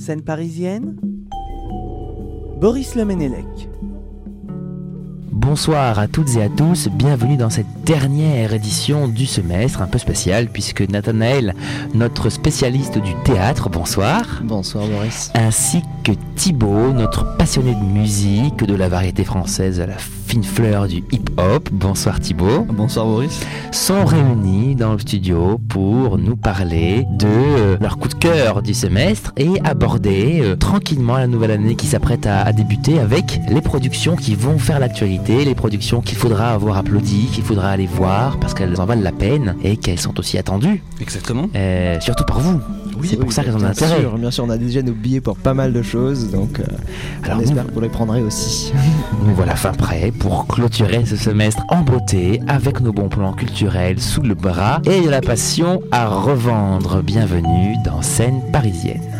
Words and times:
Scène 0.00 0.22
parisienne 0.22 0.96
Boris 2.58 2.94
Lemenelec. 2.94 3.68
Bonsoir 5.30 5.98
à 5.98 6.08
toutes 6.08 6.36
et 6.36 6.42
à 6.42 6.48
tous, 6.48 6.88
bienvenue 6.88 7.36
dans 7.36 7.50
cette 7.50 7.66
dernière 7.84 8.54
édition 8.54 9.08
du 9.08 9.26
semestre 9.26 9.82
un 9.82 9.86
peu 9.86 9.98
spéciale 9.98 10.48
puisque 10.48 10.80
Nathanaël, 10.80 11.54
notre 11.92 12.30
spécialiste 12.30 12.96
du 12.96 13.12
théâtre, 13.24 13.68
bonsoir. 13.68 14.40
Bonsoir 14.42 14.86
Boris. 14.86 15.30
Ainsi 15.34 15.82
que 16.02 16.12
Thibaut, 16.34 16.92
notre 16.92 17.36
passionné 17.36 17.74
de 17.74 17.84
musique, 17.84 18.64
de 18.64 18.74
la 18.74 18.88
variété 18.88 19.24
française 19.24 19.80
à 19.80 19.86
la 19.86 19.98
fine 20.30 20.44
fleur 20.44 20.86
du 20.86 20.98
hip-hop, 21.10 21.68
bonsoir 21.72 22.20
Thibaut, 22.20 22.64
Bonsoir 22.72 23.04
Boris. 23.04 23.40
sont 23.72 24.04
réunis 24.04 24.76
dans 24.76 24.92
le 24.92 25.00
studio 25.00 25.58
pour 25.68 26.18
nous 26.18 26.36
parler 26.36 27.04
de 27.18 27.26
euh, 27.26 27.76
leur 27.80 27.98
coup 27.98 28.06
de 28.06 28.14
cœur 28.14 28.62
du 28.62 28.72
semestre 28.72 29.32
et 29.36 29.48
aborder 29.64 30.38
euh, 30.40 30.54
tranquillement 30.54 31.16
la 31.16 31.26
nouvelle 31.26 31.50
année 31.50 31.74
qui 31.74 31.88
s'apprête 31.88 32.26
à, 32.26 32.42
à 32.42 32.52
débuter 32.52 33.00
avec 33.00 33.40
les 33.48 33.60
productions 33.60 34.14
qui 34.14 34.36
vont 34.36 34.56
faire 34.56 34.78
l'actualité, 34.78 35.44
les 35.44 35.56
productions 35.56 36.00
qu'il 36.00 36.16
faudra 36.16 36.50
avoir 36.52 36.76
applaudi, 36.78 37.26
qu'il 37.32 37.42
faudra 37.42 37.70
aller 37.70 37.86
voir 37.88 38.38
parce 38.38 38.54
qu'elles 38.54 38.80
en 38.80 38.84
valent 38.84 39.02
la 39.02 39.10
peine 39.12 39.56
et 39.64 39.76
qu'elles 39.78 39.98
sont 39.98 40.16
aussi 40.20 40.38
attendues, 40.38 40.80
Exactement. 41.00 41.48
euh, 41.56 41.98
surtout 41.98 42.24
par 42.24 42.38
vous. 42.38 42.60
C'est 43.04 43.16
pour 43.16 43.32
ça 43.32 43.42
qu'elles 43.42 43.54
ont 43.54 43.58
bien 43.58 43.68
intérêt. 43.68 44.00
sûr, 44.00 44.18
bien 44.18 44.30
sûr, 44.30 44.44
on 44.44 44.50
a 44.50 44.58
déjà 44.58 44.82
nos 44.82 44.92
billets 44.92 45.20
pour 45.20 45.36
pas 45.36 45.54
mal 45.54 45.72
de 45.72 45.82
choses, 45.82 46.30
donc 46.30 46.60
euh, 46.60 46.64
Alors 47.24 47.36
on 47.36 47.40
nous, 47.40 47.48
espère 47.48 47.66
que 47.66 47.72
vous 47.72 47.80
les 47.80 47.88
prendrez 47.88 48.22
aussi. 48.22 48.72
nous 49.26 49.34
voilà 49.34 49.56
fin 49.56 49.72
prêts 49.72 50.12
pour 50.18 50.46
clôturer 50.46 51.04
ce 51.06 51.16
semestre 51.16 51.62
en 51.68 51.82
beauté 51.82 52.40
avec 52.48 52.80
nos 52.80 52.92
bons 52.92 53.08
plans 53.08 53.32
culturels 53.32 54.00
sous 54.00 54.22
le 54.22 54.34
bras 54.34 54.80
et 54.84 55.02
de 55.02 55.08
la 55.08 55.20
passion 55.20 55.82
à 55.90 56.08
revendre. 56.08 57.02
Bienvenue 57.02 57.76
dans 57.84 58.02
Scène 58.02 58.40
parisienne. 58.52 59.19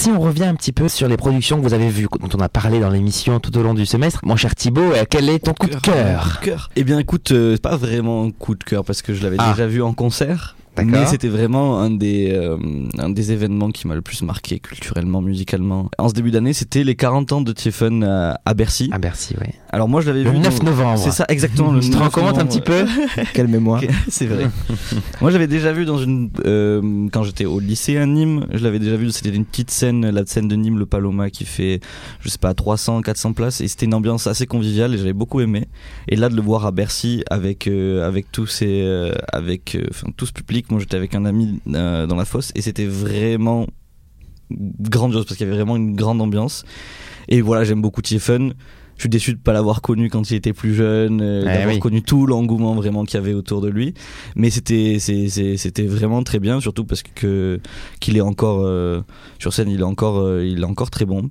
Si 0.00 0.08
on 0.08 0.18
revient 0.18 0.44
un 0.44 0.54
petit 0.54 0.72
peu 0.72 0.88
sur 0.88 1.08
les 1.08 1.18
productions 1.18 1.58
que 1.58 1.62
vous 1.62 1.74
avez 1.74 1.90
vues, 1.90 2.06
dont 2.20 2.28
on 2.34 2.40
a 2.40 2.48
parlé 2.48 2.80
dans 2.80 2.88
l'émission 2.88 3.38
tout 3.38 3.54
au 3.58 3.62
long 3.62 3.74
du 3.74 3.84
semestre, 3.84 4.20
mon 4.22 4.34
cher 4.34 4.54
Thibaut, 4.54 4.80
euh, 4.80 5.04
quel 5.08 5.28
est 5.28 5.40
ton 5.40 5.52
coup 5.52 5.66
de 5.66 5.76
cœur? 5.76 6.38
Coup 6.38 6.40
de 6.40 6.44
cœur? 6.46 6.70
Eh 6.74 6.84
bien 6.84 6.98
écoute, 6.98 7.32
euh, 7.32 7.58
pas 7.58 7.76
vraiment 7.76 8.24
un 8.24 8.30
coup 8.30 8.54
de 8.54 8.64
cœur 8.64 8.82
parce 8.82 9.02
que 9.02 9.12
je 9.12 9.22
l'avais 9.22 9.36
Ah. 9.38 9.50
déjà 9.50 9.66
vu 9.66 9.82
en 9.82 9.92
concert. 9.92 10.56
Mais 10.84 11.06
c'était 11.06 11.28
vraiment 11.28 11.78
un 11.80 11.90
des, 11.90 12.30
euh, 12.32 12.56
un 12.98 13.10
des 13.10 13.32
événements 13.32 13.70
qui 13.70 13.86
m'a 13.88 13.94
le 13.94 14.02
plus 14.02 14.22
marqué 14.22 14.58
culturellement, 14.60 15.20
musicalement. 15.22 15.90
En 15.98 16.08
ce 16.08 16.14
début 16.14 16.30
d'année, 16.30 16.52
c'était 16.52 16.84
les 16.84 16.94
40 16.96 17.32
ans 17.32 17.40
de 17.40 17.52
Tiefen 17.52 18.02
à, 18.04 18.40
à 18.44 18.54
Bercy. 18.54 18.88
Ah 18.92 18.98
merci, 18.98 19.34
oui. 19.40 19.48
Alors 19.72 19.88
moi 19.88 20.00
je 20.00 20.06
l'avais 20.08 20.24
Le 20.24 20.30
vu 20.30 20.38
9 20.38 20.58
dans- 20.58 20.64
novembre. 20.66 20.98
C'est 20.98 21.10
ça 21.12 21.24
exactement 21.28 21.72
le 21.72 21.80
Tu 21.80 21.90
te 21.90 21.94
9 21.94 22.02
rends 22.02 22.10
compte 22.10 22.24
un 22.38 22.44
novembre. 22.44 22.48
petit 22.48 22.60
peu 22.60 22.84
Quelle 23.34 23.48
mémoire. 23.48 23.80
C'est 24.08 24.26
vrai. 24.26 24.46
Moi, 25.20 25.30
j'avais 25.30 25.46
déjà 25.46 25.72
vu 25.72 25.84
dans 25.84 25.98
une 25.98 26.30
euh, 26.46 27.08
quand 27.12 27.22
j'étais 27.22 27.44
au 27.44 27.60
lycée 27.60 27.96
à 27.96 28.06
Nîmes, 28.06 28.46
je 28.52 28.62
l'avais 28.64 28.78
déjà 28.78 28.96
vu. 28.96 29.10
C'était 29.10 29.30
une 29.30 29.44
petite 29.44 29.70
scène, 29.70 30.08
la 30.10 30.24
scène 30.26 30.48
de 30.48 30.56
Nîmes, 30.56 30.78
le 30.78 30.86
Paloma, 30.86 31.30
qui 31.30 31.44
fait, 31.44 31.80
je 32.20 32.28
sais 32.28 32.38
pas, 32.38 32.54
300, 32.54 33.02
400 33.02 33.32
places, 33.32 33.60
et 33.60 33.68
c'était 33.68 33.86
une 33.86 33.94
ambiance 33.94 34.26
assez 34.26 34.46
conviviale 34.46 34.94
et 34.94 34.98
j'avais 34.98 35.12
beaucoup 35.12 35.40
aimé. 35.40 35.66
Et 36.08 36.16
là, 36.16 36.28
de 36.28 36.36
le 36.36 36.42
voir 36.42 36.66
à 36.66 36.70
Bercy 36.72 37.22
avec 37.30 37.66
euh, 37.66 38.06
avec 38.06 38.32
tous 38.32 38.46
ces, 38.46 38.82
euh, 38.82 39.12
avec, 39.32 39.74
euh, 39.76 39.84
enfin 39.90 40.08
tout 40.16 40.26
ce 40.26 40.32
public. 40.32 40.69
Moi, 40.70 40.80
j'étais 40.80 40.96
avec 40.96 41.14
un 41.14 41.24
ami 41.24 41.60
euh, 41.68 42.06
dans 42.06 42.16
la 42.16 42.24
fosse 42.24 42.52
et 42.54 42.62
c'était 42.62 42.86
vraiment 42.86 43.66
grandiose 44.50 45.24
parce 45.24 45.36
qu'il 45.36 45.46
y 45.46 45.50
avait 45.50 45.56
vraiment 45.56 45.76
une 45.76 45.94
grande 45.94 46.20
ambiance. 46.20 46.64
Et 47.28 47.40
voilà, 47.40 47.64
j'aime 47.64 47.82
beaucoup 47.82 48.02
Tiefen. 48.02 48.54
Je 48.96 49.04
suis 49.04 49.08
déçu 49.08 49.32
de 49.32 49.38
pas 49.38 49.54
l'avoir 49.54 49.80
connu 49.80 50.10
quand 50.10 50.30
il 50.30 50.34
était 50.36 50.52
plus 50.52 50.74
jeune, 50.74 51.22
euh, 51.22 51.40
Eh 51.42 51.46
d'avoir 51.46 51.74
oui. 51.74 51.78
connu 51.78 52.02
tout 52.02 52.26
l'engouement 52.26 52.74
vraiment 52.74 53.04
qu'il 53.04 53.14
y 53.14 53.22
avait 53.22 53.32
autour 53.32 53.62
de 53.62 53.68
lui. 53.68 53.94
Mais 54.36 54.50
c'était 54.50 54.98
c'était 54.98 55.86
vraiment 55.86 56.22
très 56.22 56.38
bien, 56.38 56.60
surtout 56.60 56.84
parce 56.84 57.02
que 57.02 57.60
qu'il 58.00 58.18
est 58.18 58.20
encore 58.20 58.60
euh, 58.62 59.00
sur 59.38 59.54
scène, 59.54 59.70
il 59.70 59.80
est 59.80 59.84
encore 59.84 60.18
euh, 60.18 60.44
il 60.44 60.60
est 60.60 60.64
encore 60.64 60.90
très 60.90 61.06
bon. 61.06 61.30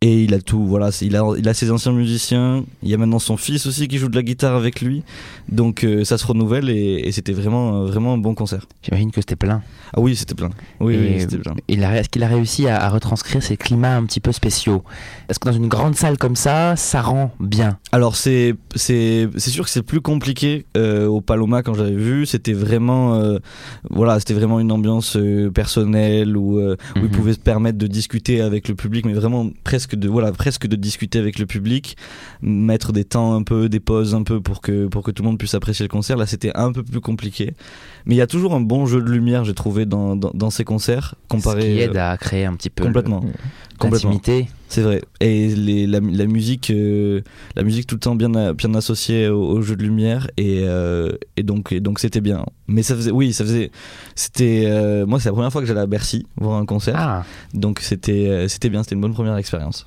Et 0.00 0.24
il 0.24 0.34
a 0.34 0.40
tout, 0.40 0.66
voilà, 0.66 0.90
il 1.00 1.16
a, 1.16 1.24
il 1.38 1.48
a 1.48 1.54
ses 1.54 1.70
anciens 1.70 1.92
musiciens, 1.92 2.62
il 2.82 2.90
y 2.90 2.94
a 2.94 2.98
maintenant 2.98 3.18
son 3.18 3.38
fils 3.38 3.64
aussi 3.64 3.88
qui 3.88 3.96
joue 3.96 4.10
de 4.10 4.16
la 4.16 4.22
guitare 4.22 4.54
avec 4.54 4.82
lui, 4.82 5.02
donc 5.48 5.82
euh, 5.82 6.04
ça 6.04 6.18
se 6.18 6.26
renouvelle 6.26 6.68
et, 6.68 7.00
et 7.06 7.10
c'était 7.12 7.32
vraiment, 7.32 7.76
euh, 7.76 7.86
vraiment 7.86 8.12
un 8.12 8.18
bon 8.18 8.34
concert. 8.34 8.66
J'imagine 8.82 9.10
que 9.12 9.22
c'était 9.22 9.36
plein. 9.36 9.62
Ah 9.96 10.00
oui, 10.00 10.14
c'était 10.14 10.34
plein. 10.34 10.50
Oui, 10.78 10.94
Et 10.94 10.98
oui, 10.98 11.20
c'était 11.20 11.38
plein. 11.38 11.54
Est-ce 11.68 12.10
qu'il 12.10 12.22
a 12.22 12.28
réussi 12.28 12.68
à, 12.68 12.82
à 12.82 12.90
retranscrire 12.90 13.42
ces 13.42 13.56
climats 13.56 13.96
un 13.96 14.04
petit 14.04 14.20
peu 14.20 14.32
spéciaux? 14.32 14.84
Est-ce 15.30 15.38
que 15.38 15.48
dans 15.48 15.54
une 15.56 15.68
grande 15.68 15.94
salle 15.94 16.18
comme 16.18 16.36
ça, 16.36 16.76
ça 16.76 17.00
rend 17.00 17.32
bien? 17.40 17.78
Alors 17.90 18.16
c'est 18.16 18.56
sûr 18.76 19.64
que 19.64 19.70
c'est 19.70 19.82
plus 19.82 20.02
compliqué 20.02 20.66
euh, 20.76 21.06
au 21.06 21.22
Paloma 21.22 21.62
quand 21.62 21.72
j'avais 21.72 21.96
vu. 21.96 22.26
C'était 22.26 22.52
vraiment 22.52 23.14
euh, 23.14 23.38
voilà, 23.88 24.18
c'était 24.18 24.34
vraiment 24.34 24.60
une 24.60 24.70
ambiance 24.70 25.16
personnelle 25.54 26.36
où, 26.36 26.60
où 26.60 26.76
ils 26.96 27.08
pouvaient 27.08 27.32
se 27.32 27.38
permettre 27.38 27.78
de 27.78 27.86
discuter 27.86 28.42
avec 28.42 28.68
le 28.68 28.74
public, 28.74 29.06
mais 29.06 29.14
vraiment 29.14 29.48
presque 29.62 29.93
de 29.96 30.08
voilà 30.08 30.32
presque 30.32 30.66
de 30.66 30.76
discuter 30.76 31.18
avec 31.18 31.38
le 31.38 31.46
public, 31.46 31.96
mettre 32.42 32.92
des 32.92 33.04
temps 33.04 33.34
un 33.34 33.42
peu, 33.42 33.68
des 33.68 33.80
pauses 33.80 34.14
un 34.14 34.22
peu 34.22 34.40
pour 34.40 34.60
que 34.60 34.86
pour 34.86 35.02
que 35.02 35.10
tout 35.10 35.22
le 35.22 35.28
monde 35.28 35.38
puisse 35.38 35.54
apprécier 35.54 35.84
le 35.84 35.88
concert. 35.88 36.16
Là, 36.16 36.26
c'était 36.26 36.52
un 36.54 36.72
peu 36.72 36.82
plus 36.82 37.00
compliqué, 37.00 37.54
mais 38.06 38.14
il 38.14 38.18
y 38.18 38.22
a 38.22 38.26
toujours 38.26 38.54
un 38.54 38.60
bon 38.60 38.86
jeu 38.86 39.00
de 39.02 39.10
lumière, 39.10 39.44
j'ai 39.44 39.54
trouvé 39.54 39.86
dans, 39.86 40.16
dans 40.16 40.30
dans 40.34 40.50
ces 40.50 40.64
concerts 40.64 41.14
comparé 41.28 41.62
Ce 41.62 41.66
qui 41.66 41.80
euh, 41.80 41.84
aide 41.90 41.96
à 41.96 42.16
créer 42.16 42.44
un 42.44 42.54
petit 42.54 42.70
peu 42.70 42.84
complètement. 42.84 43.20
le- 43.24 43.30
L'intimité. 43.82 44.48
C'est 44.68 44.82
vrai. 44.82 45.02
Et 45.20 45.48
les, 45.54 45.86
la, 45.86 46.00
la 46.00 46.26
musique, 46.26 46.70
euh, 46.70 47.20
la 47.54 47.62
musique 47.62 47.86
tout 47.86 47.94
le 47.96 48.00
temps 48.00 48.14
bien, 48.14 48.52
bien 48.52 48.74
associée 48.74 49.28
au, 49.28 49.42
au 49.42 49.62
jeu 49.62 49.76
de 49.76 49.82
lumière 49.82 50.28
et, 50.36 50.62
euh, 50.64 51.12
et 51.36 51.42
donc 51.42 51.70
et 51.72 51.80
donc 51.80 52.00
c'était 52.00 52.20
bien. 52.20 52.44
Mais 52.66 52.82
ça 52.82 52.96
faisait, 52.96 53.10
oui, 53.10 53.32
ça 53.32 53.44
faisait, 53.44 53.70
c'était, 54.14 54.64
euh, 54.66 55.06
moi 55.06 55.20
c'est 55.20 55.28
la 55.28 55.32
première 55.34 55.52
fois 55.52 55.60
que 55.60 55.66
j'allais 55.66 55.80
à 55.80 55.86
Bercy 55.86 56.26
voir 56.36 56.58
un 56.58 56.66
concert, 56.66 56.96
Ah, 56.98 57.24
donc 57.52 57.80
c'était 57.80 58.46
c'était 58.48 58.70
bien, 58.70 58.82
c'était 58.82 58.94
une 58.96 59.00
bonne 59.00 59.14
première 59.14 59.36
expérience. 59.36 59.86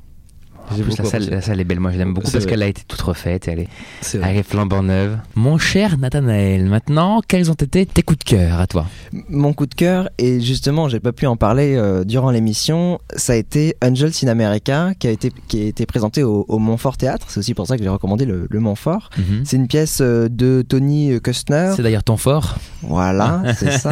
En 0.70 0.76
J'ai 0.76 0.84
plus, 0.84 0.92
la 0.92 0.96
salle, 0.98 1.06
apprécié. 1.08 1.32
la 1.32 1.42
salle 1.42 1.60
est 1.60 1.64
belle. 1.64 1.80
Moi, 1.80 1.92
je 1.92 1.98
l'aime 1.98 2.14
beaucoup 2.14 2.30
parce 2.32 2.46
qu'elle 2.46 2.64
a 2.64 2.68
été 2.68 2.82
toute 2.88 3.02
refaite 3.02 3.48
et 3.48 3.52
elle 3.52 3.60
est, 3.60 3.68
C'est 4.02 4.20
elle 4.24 4.38
est 4.38 4.44
flambant 4.44 4.84
neuve. 4.84 5.18
Mon 5.36 5.58
cher 5.58 5.98
Nathanaël, 5.98 6.66
maintenant, 6.66 7.22
quels 7.28 7.50
ont 7.52 7.56
été 7.56 7.86
tes 7.86 8.02
coups 8.04 8.20
de 8.20 8.24
cœur 8.24 8.60
à 8.60 8.68
toi? 8.68 8.86
Mon 9.30 9.54
coup 9.54 9.66
de 9.66 9.76
cœur, 9.76 10.10
et 10.18 10.40
justement, 10.42 10.90
j'ai 10.90 11.00
pas 11.00 11.12
pu 11.12 11.26
en 11.28 11.36
parler 11.38 11.76
euh, 11.76 12.04
durant 12.04 12.32
l'émission, 12.32 13.00
ça 13.16 13.34
a 13.34 13.36
été 13.36 13.76
Angels 13.84 14.12
in 14.24 14.28
America, 14.28 14.92
qui 15.00 15.08
a 15.08 15.12
été, 15.12 15.32
qui 15.48 15.62
a 15.64 15.66
été 15.66 15.86
présenté 15.86 16.24
au, 16.24 16.46
au 16.48 16.60
Montfort 16.60 16.98
Théâtre. 16.98 17.28
C'est 17.30 17.40
aussi 17.40 17.54
pour 17.54 17.68
ça 17.68 17.78
que 17.78 17.84
j'ai 17.84 17.90
recommandé 17.90 18.26
le, 18.26 18.48
le 18.50 18.60
Montfort. 18.60 19.10
C'est 19.44 19.58
une 19.58 19.68
pièce 19.68 20.00
euh, 20.02 20.28
de 20.30 20.64
Tony 20.68 21.20
Kustner. 21.22 21.74
C'est 21.76 21.84
d'ailleurs 21.84 22.04
ton 22.04 22.18
fort. 22.18 22.56
Voilà, 22.84 23.42
c'est 23.58 23.72
ça. 23.78 23.92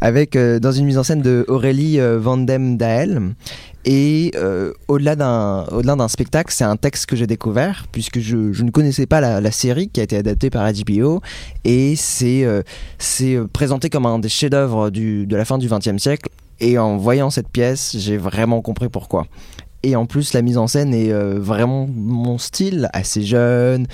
Avec 0.00 0.36
euh, 0.36 0.58
dans 0.58 0.72
une 0.72 0.86
mise 0.86 0.98
en 0.98 1.02
scène 1.02 1.22
de 1.22 1.44
Aurélie 1.48 2.00
euh, 2.00 2.18
Vandem 2.18 2.76
Dael. 2.76 3.34
Et 3.84 4.32
euh, 4.34 4.72
au-delà 4.88 5.16
d'un 5.16 5.64
au-delà 5.72 5.96
d'un 5.96 6.08
spectacle, 6.08 6.52
c'est 6.52 6.64
un 6.64 6.76
texte 6.76 7.06
que 7.06 7.16
j'ai 7.16 7.26
découvert 7.26 7.86
puisque 7.90 8.20
je, 8.20 8.52
je 8.52 8.62
ne 8.62 8.70
connaissais 8.70 9.06
pas 9.06 9.20
la, 9.20 9.50
série 9.50 9.88
qui 9.88 10.00
a 10.00 10.02
été 10.02 10.16
adaptée 10.16 10.50
par 10.50 10.70
HBO 10.70 11.20
et 11.64 11.96
c'est 11.96 12.44
euh, 12.44 12.62
c'est 12.98 13.34
euh, 13.34 13.46
présenté 13.50 13.88
comme 13.88 14.06
un 14.06 14.18
des 14.18 14.28
chefs-d'œuvre 14.28 14.90
de 14.90 15.36
la 15.36 15.44
fin 15.44 15.58
du 15.58 15.68
XXe 15.68 15.96
siècle. 15.96 16.28
Et 16.60 16.76
en 16.78 16.98
voyant 16.98 17.30
cette 17.30 17.48
pièce, 17.48 17.96
j'ai 17.98 18.18
vraiment 18.18 18.60
compris 18.60 18.90
pourquoi. 18.90 19.26
Et 19.82 19.96
en 19.96 20.04
plus, 20.04 20.34
la 20.34 20.42
mise 20.42 20.58
en 20.58 20.66
scène 20.66 20.92
est 20.92 21.10
vraiment 21.10 21.88
mon 21.90 22.36
style, 22.36 22.90
assez 22.92 23.22
jeune, 23.22 23.86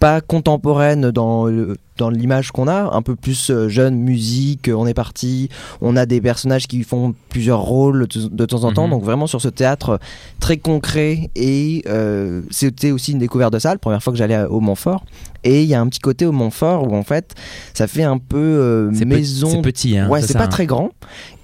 pas 0.00 0.22
contemporaine 0.22 1.10
dans 1.10 1.44
le- 1.44 1.76
dans 1.96 2.10
l'image 2.10 2.50
qu'on 2.50 2.66
a, 2.68 2.90
un 2.94 3.02
peu 3.02 3.14
plus 3.16 3.50
euh, 3.50 3.68
jeune, 3.68 3.96
musique, 3.96 4.68
euh, 4.68 4.74
on 4.74 4.86
est 4.86 4.94
parti, 4.94 5.48
on 5.80 5.96
a 5.96 6.06
des 6.06 6.20
personnages 6.20 6.66
qui 6.66 6.82
font 6.82 7.14
plusieurs 7.28 7.60
rôles 7.60 8.06
de, 8.08 8.46
temps 8.46 8.64
en 8.64 8.72
temps, 8.72 8.84
Mhm. 8.86 8.90
donc 8.90 9.04
vraiment 9.04 9.26
sur 9.26 9.40
ce 9.40 9.48
théâtre 9.48 9.98
très 10.40 10.56
concret 10.56 11.30
et 11.36 11.82
euh, 11.88 12.42
c'était 12.50 12.90
aussi 12.90 13.12
une 13.12 13.18
découverte 13.18 13.52
de 13.52 13.58
salle, 13.58 13.78
première 13.78 14.02
fois 14.02 14.12
que 14.12 14.18
j'allais 14.18 14.44
au 14.44 14.60
Montfort, 14.60 15.04
et 15.44 15.62
il 15.62 15.68
y 15.68 15.74
a 15.74 15.80
un 15.80 15.86
petit 15.88 16.00
côté 16.00 16.24
au 16.26 16.32
Montfort 16.32 16.84
où 16.90 16.96
en 16.96 17.02
fait 17.02 17.34
ça 17.74 17.86
fait 17.86 18.02
un 18.02 18.18
peu 18.18 18.38
euh, 18.38 18.90
maison 19.04 19.48
c'est 19.48 19.62
petit, 19.62 19.98
hein, 19.98 20.08
ouais, 20.08 20.22
c'est 20.22 20.32
pas 20.34 20.44
hein. 20.44 20.48
très 20.48 20.66
grand. 20.66 20.90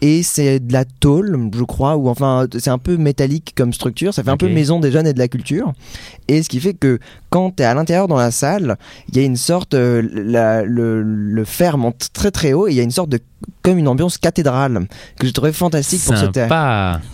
Et 0.03 0.23
c'est 0.23 0.61
de 0.61 0.73
la 0.73 0.87
tôle, 0.87 1.51
je 1.55 1.63
crois, 1.65 1.97
ou 1.99 2.09
enfin, 2.09 2.47
c'est 2.59 2.71
un 2.71 2.79
peu 2.79 2.97
métallique 2.97 3.53
comme 3.55 3.75
structure. 3.75 4.15
Ça 4.15 4.23
fait 4.23 4.31
un 4.31 4.39
peu 4.39 4.49
maison 4.49 4.81
des 4.81 4.91
jeunes 4.91 5.07
et 5.07 5.13
de 5.13 5.19
la 5.19 5.29
culture. 5.29 5.75
Et 6.27 6.43
ce 6.43 6.49
qui 6.49 6.59
fait 6.59 6.73
que 6.73 6.99
quand 7.29 7.51
tu 7.55 7.63
es 7.63 7.67
à 7.67 7.75
l'intérieur 7.75 8.09
dans 8.09 8.17
la 8.17 8.31
salle, 8.31 8.79
il 9.11 9.17
y 9.19 9.21
a 9.21 9.25
une 9.27 9.37
sorte. 9.37 9.75
euh, 9.75 10.01
la- 10.11 10.40
le, 10.65 11.03
le 11.03 11.45
fer 11.45 11.79
monte 11.79 12.09
très 12.13 12.31
très 12.31 12.53
haut 12.53 12.69
et 12.69 12.73
il 12.73 12.77
y 12.77 12.81
a 12.81 12.83
une 12.83 12.91
sorte 12.91 13.11
de. 13.11 13.19
comme 13.63 13.79
une 13.79 13.89
ambiance 13.89 14.19
cathédrale 14.19 14.87
que 15.19 15.27
j'ai 15.27 15.33
trouvé 15.33 15.53
fantastique 15.53 16.01
ce, 16.01 16.13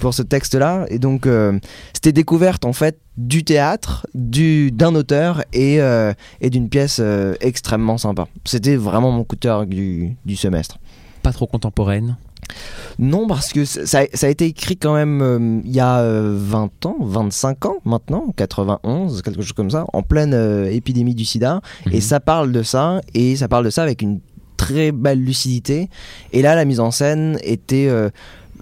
pour 0.01 0.15
ce 0.15 0.23
texte-là. 0.23 0.87
Et 0.89 0.99
donc, 0.99 1.27
euh, 1.27 1.59
c'était 1.93 2.13
découverte 2.13 2.65
en 2.65 2.73
fait 2.73 2.99
du 3.17 3.45
théâtre, 3.45 4.07
du 4.15 4.71
d'un 4.71 4.95
auteur 4.95 5.43
et, 5.53 5.81
euh, 5.81 6.13
et 6.41 6.51
d'une 6.51 6.69
pièce 6.69 6.99
euh, 7.01 7.35
extrêmement 7.41 7.99
sympa. 7.99 8.27
C'était 8.45 8.77
vraiment 8.77 9.11
mon 9.11 9.25
coup 9.25 9.37
de 9.37 9.41
cœur 9.41 9.67
du, 9.67 10.17
du 10.25 10.37
semestre. 10.37 10.79
Pas 11.23 11.33
trop 11.33 11.47
contemporaine? 11.47 12.17
Non, 12.99 13.27
parce 13.27 13.53
que 13.53 13.65
ça, 13.65 14.03
ça 14.13 14.27
a 14.27 14.31
été 14.31 14.47
écrit 14.47 14.77
quand 14.77 14.95
même 14.95 15.21
euh, 15.23 15.61
il 15.65 15.73
y 15.73 15.81
a 15.81 15.99
euh, 16.01 16.35
20 16.39 16.87
ans, 16.87 16.97
25 17.01 17.67
ans 17.67 17.77
maintenant, 17.85 18.33
91, 18.37 19.23
quelque 19.23 19.43
chose 19.43 19.53
comme 19.53 19.71
ça, 19.71 19.85
en 19.93 20.03
pleine 20.03 20.33
euh, 20.35 20.71
épidémie 20.71 21.15
du 21.15 21.25
sida. 21.25 21.61
Et 21.91 21.97
Mhm. 21.97 22.01
ça 22.01 22.21
parle 22.21 22.53
de 22.53 22.63
ça, 22.63 23.01
et 23.15 23.37
ça 23.37 23.49
parle 23.49 23.65
de 23.67 23.71
ça 23.71 23.83
avec 23.83 24.03
une 24.03 24.21
très 24.57 24.93
belle 24.93 25.23
lucidité. 25.23 25.91
Et 26.33 26.41
là, 26.43 26.55
la 26.55 26.65
mise 26.65 26.81
en 26.81 26.91
scène 26.91 27.39
était. 27.43 27.87
euh, 27.89 28.09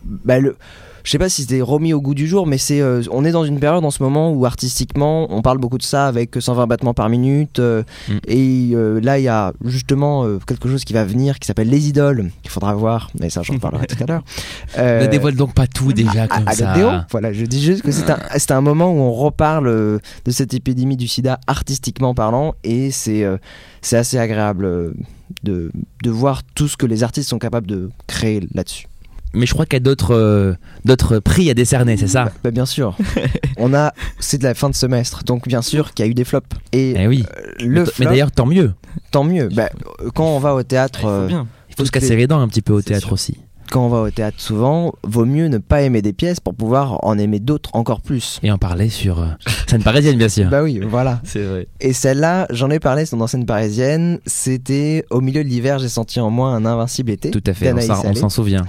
bah, 0.05 0.39
le, 0.39 0.57
je 1.05 1.11
sais 1.11 1.19
pas 1.19 1.29
si 1.29 1.43
c'était 1.43 1.61
remis 1.61 1.93
au 1.93 2.01
goût 2.01 2.15
du 2.15 2.27
jour, 2.27 2.47
mais 2.47 2.59
c'est, 2.59 2.81
euh, 2.81 3.03
on 3.11 3.25
est 3.25 3.31
dans 3.31 3.45
une 3.45 3.61
période 3.61 3.85
en 3.85 3.91
ce 3.91 4.03
moment 4.03 4.33
où 4.33 4.45
artistiquement, 4.47 5.27
on 5.31 5.43
parle 5.43 5.59
beaucoup 5.59 5.79
de 5.79 5.83
ça 5.83 6.07
avec 6.07 6.35
120 6.41 6.67
battements 6.67 6.95
par 6.95 7.09
minute. 7.09 7.59
euh, 7.59 7.83
Mm. 8.09 8.13
Et 8.27 8.71
euh, 8.75 9.01
là, 9.01 9.19
il 9.19 9.23
y 9.25 9.29
a 9.29 9.53
justement 9.65 10.25
euh, 10.25 10.39
quelque 10.47 10.69
chose 10.69 10.85
qui 10.85 10.93
va 10.93 11.05
venir 11.05 11.39
qui 11.39 11.47
s'appelle 11.47 11.69
Les 11.69 11.89
Idoles, 11.89 12.31
qu'il 12.43 12.51
faudra 12.51 12.75
voir, 12.75 13.11
mais 13.21 13.31
ça, 13.31 13.43
j'en 13.43 13.59
parlerai 13.59 13.87
tout 13.87 14.03
à 14.03 14.07
l'heure. 14.07 14.23
Ne 14.77 14.83
Euh, 14.83 15.07
dévoile 15.07 15.37
donc 15.37 15.55
pas 15.55 15.67
tout 15.67 15.93
déjà 15.93 16.25
à- 16.25 16.29
comme 16.29 16.49
à 16.49 16.53
ça. 16.53 16.75
l'ADO. 16.77 17.05
Voilà, 17.11 17.33
je 17.33 17.45
dis 17.45 17.63
juste 17.63 17.83
que 17.83 17.93
c'est 17.93 18.11
un, 18.11 18.19
c'est 18.37 18.51
un 18.53 18.61
moment 18.61 18.91
où 18.93 18.97
on 18.99 19.13
reparle 19.13 19.69
euh, 19.69 19.99
de 20.25 20.31
cette 20.31 20.55
épidémie 20.55 20.97
du 20.97 21.07
sida 21.09 21.39
artistiquement 21.47 22.15
parlant 22.15 22.55
et 22.65 22.91
c'est 22.91 23.25
euh, 23.25 23.37
c'est 23.83 23.97
assez 23.97 24.19
agréable 24.19 24.95
de, 25.43 25.71
de 26.03 26.11
voir 26.11 26.43
tout 26.55 26.69
ce 26.69 26.77
que 26.77 26.87
les 26.87 27.03
artistes 27.03 27.29
sont 27.29 27.39
capables 27.39 27.67
de 27.67 27.91
créer 28.07 28.41
là-dessus. 28.55 28.87
Mais 29.35 29.47
je 29.47 29.53
crois 29.55 29.67
qu'il 29.67 29.75
y 29.75 29.77
a 29.77 29.81
d'autres 29.81 30.15
euh, 30.15 30.55
d'autres 30.85 31.19
prix 31.19 31.51
à 31.51 31.55
décerner, 31.55 31.97
c'est 31.97 32.07
ça 32.09 32.31
Bah, 32.43 32.51
bien 32.51 32.67
sûr, 32.67 32.97
on 33.59 33.75
a 33.75 33.93
c'est 34.21 34.39
de 34.39 34.45
la 34.45 34.55
fin 34.55 34.71
de 34.71 34.75
semestre, 34.75 35.25
donc 35.25 35.47
bien 35.49 35.63
sûr 35.63 35.93
qu'il 35.93 36.05
y 36.05 36.09
a 36.09 36.11
eu 36.11 36.15
des 36.15 36.25
flops. 36.25 36.47
Et 36.73 36.95
Eh 36.97 37.07
oui. 37.07 37.25
euh, 37.37 37.53
Mais 37.61 37.65
le 37.67 37.85
t- 37.85 37.91
mais 37.99 38.05
flop, 38.05 38.11
d'ailleurs, 38.11 38.33
tant 38.33 38.47
mieux. 38.47 38.73
tant 39.11 39.25
mieux. 39.25 39.49
Bah, 39.49 39.71
quand 40.15 40.27
on 40.27 40.39
va 40.39 40.55
au 40.55 40.63
théâtre, 40.63 41.01
Il 41.01 41.03
faut 41.03 41.09
euh, 41.09 41.27
bien. 41.27 41.47
Il 41.71 41.75
faut 41.77 41.85
se 41.85 41.91
casser 41.91 42.15
les 42.17 42.27
dents 42.29 42.41
un 42.41 42.47
petit 42.49 42.63
peu 42.63 42.73
au 42.73 42.83
théâtre 42.83 43.07
sûr. 43.07 43.13
aussi. 43.15 43.37
quand 43.71 43.85
on 43.85 43.89
va 43.89 44.03
au 44.03 44.11
théâtre 44.11 44.41
souvent, 44.41 44.93
vaut 45.03 45.25
mieux 45.25 45.49
ne 45.49 45.59
pas 45.59 45.83
aimer 45.83 46.03
des 46.03 46.13
pièces 46.13 46.39
pour 46.39 46.55
pouvoir 46.55 47.05
en 47.05 47.19
aimer 47.19 47.41
d'autres 47.41 47.71
encore 47.75 48.01
plus. 48.01 48.39
Et 48.45 48.53
en 48.53 48.59
parler 48.59 48.89
sur 48.91 49.27
scène 49.67 49.83
parisienne, 49.83 50.17
bien 50.17 50.29
sûr. 50.29 50.49
Bah 50.49 50.63
oui, 50.63 50.81
voilà. 50.89 51.21
C'est 51.25 51.43
vrai. 51.43 51.67
Et 51.81 51.93
celle-là, 51.93 52.47
j'en 52.51 52.71
ai 52.71 52.79
parlé 52.79 53.03
dans 53.11 53.27
scène 53.27 53.47
parisienne. 53.47 54.21
C'était 54.27 55.05
au 55.11 55.21
milieu 55.21 55.43
de 55.43 55.49
l'hiver, 55.49 55.81
j'ai 55.81 55.89
senti 55.89 56.21
en 56.21 56.31
moi 56.31 56.51
un 56.51 56.65
invincible 56.65 57.11
été. 57.11 57.33
Tout 57.33 57.43
à 57.45 57.55
fait, 57.55 57.73
on 57.73 58.15
s'en 58.15 58.29
souvient. 58.29 58.65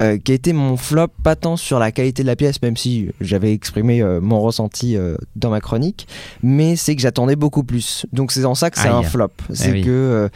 Euh, 0.00 0.16
qui 0.16 0.32
a 0.32 0.34
été 0.34 0.54
mon 0.54 0.78
flop, 0.78 1.08
pas 1.22 1.36
tant 1.36 1.56
sur 1.56 1.78
la 1.78 1.92
qualité 1.92 2.22
de 2.22 2.26
la 2.26 2.34
pièce, 2.34 2.62
même 2.62 2.78
si 2.78 3.10
j'avais 3.20 3.52
exprimé 3.52 4.00
euh, 4.00 4.20
mon 4.22 4.40
ressenti 4.40 4.96
euh, 4.96 5.16
dans 5.36 5.50
ma 5.50 5.60
chronique, 5.60 6.08
mais 6.42 6.76
c'est 6.76 6.96
que 6.96 7.02
j'attendais 7.02 7.36
beaucoup 7.36 7.62
plus. 7.62 8.06
Donc 8.12 8.32
c'est 8.32 8.46
en 8.46 8.54
ça 8.54 8.70
que 8.70 8.78
c'est 8.78 8.88
un 8.88 9.02
flop. 9.02 9.28
C'est 9.52 9.72
oui. 9.72 9.82
que 9.82 10.30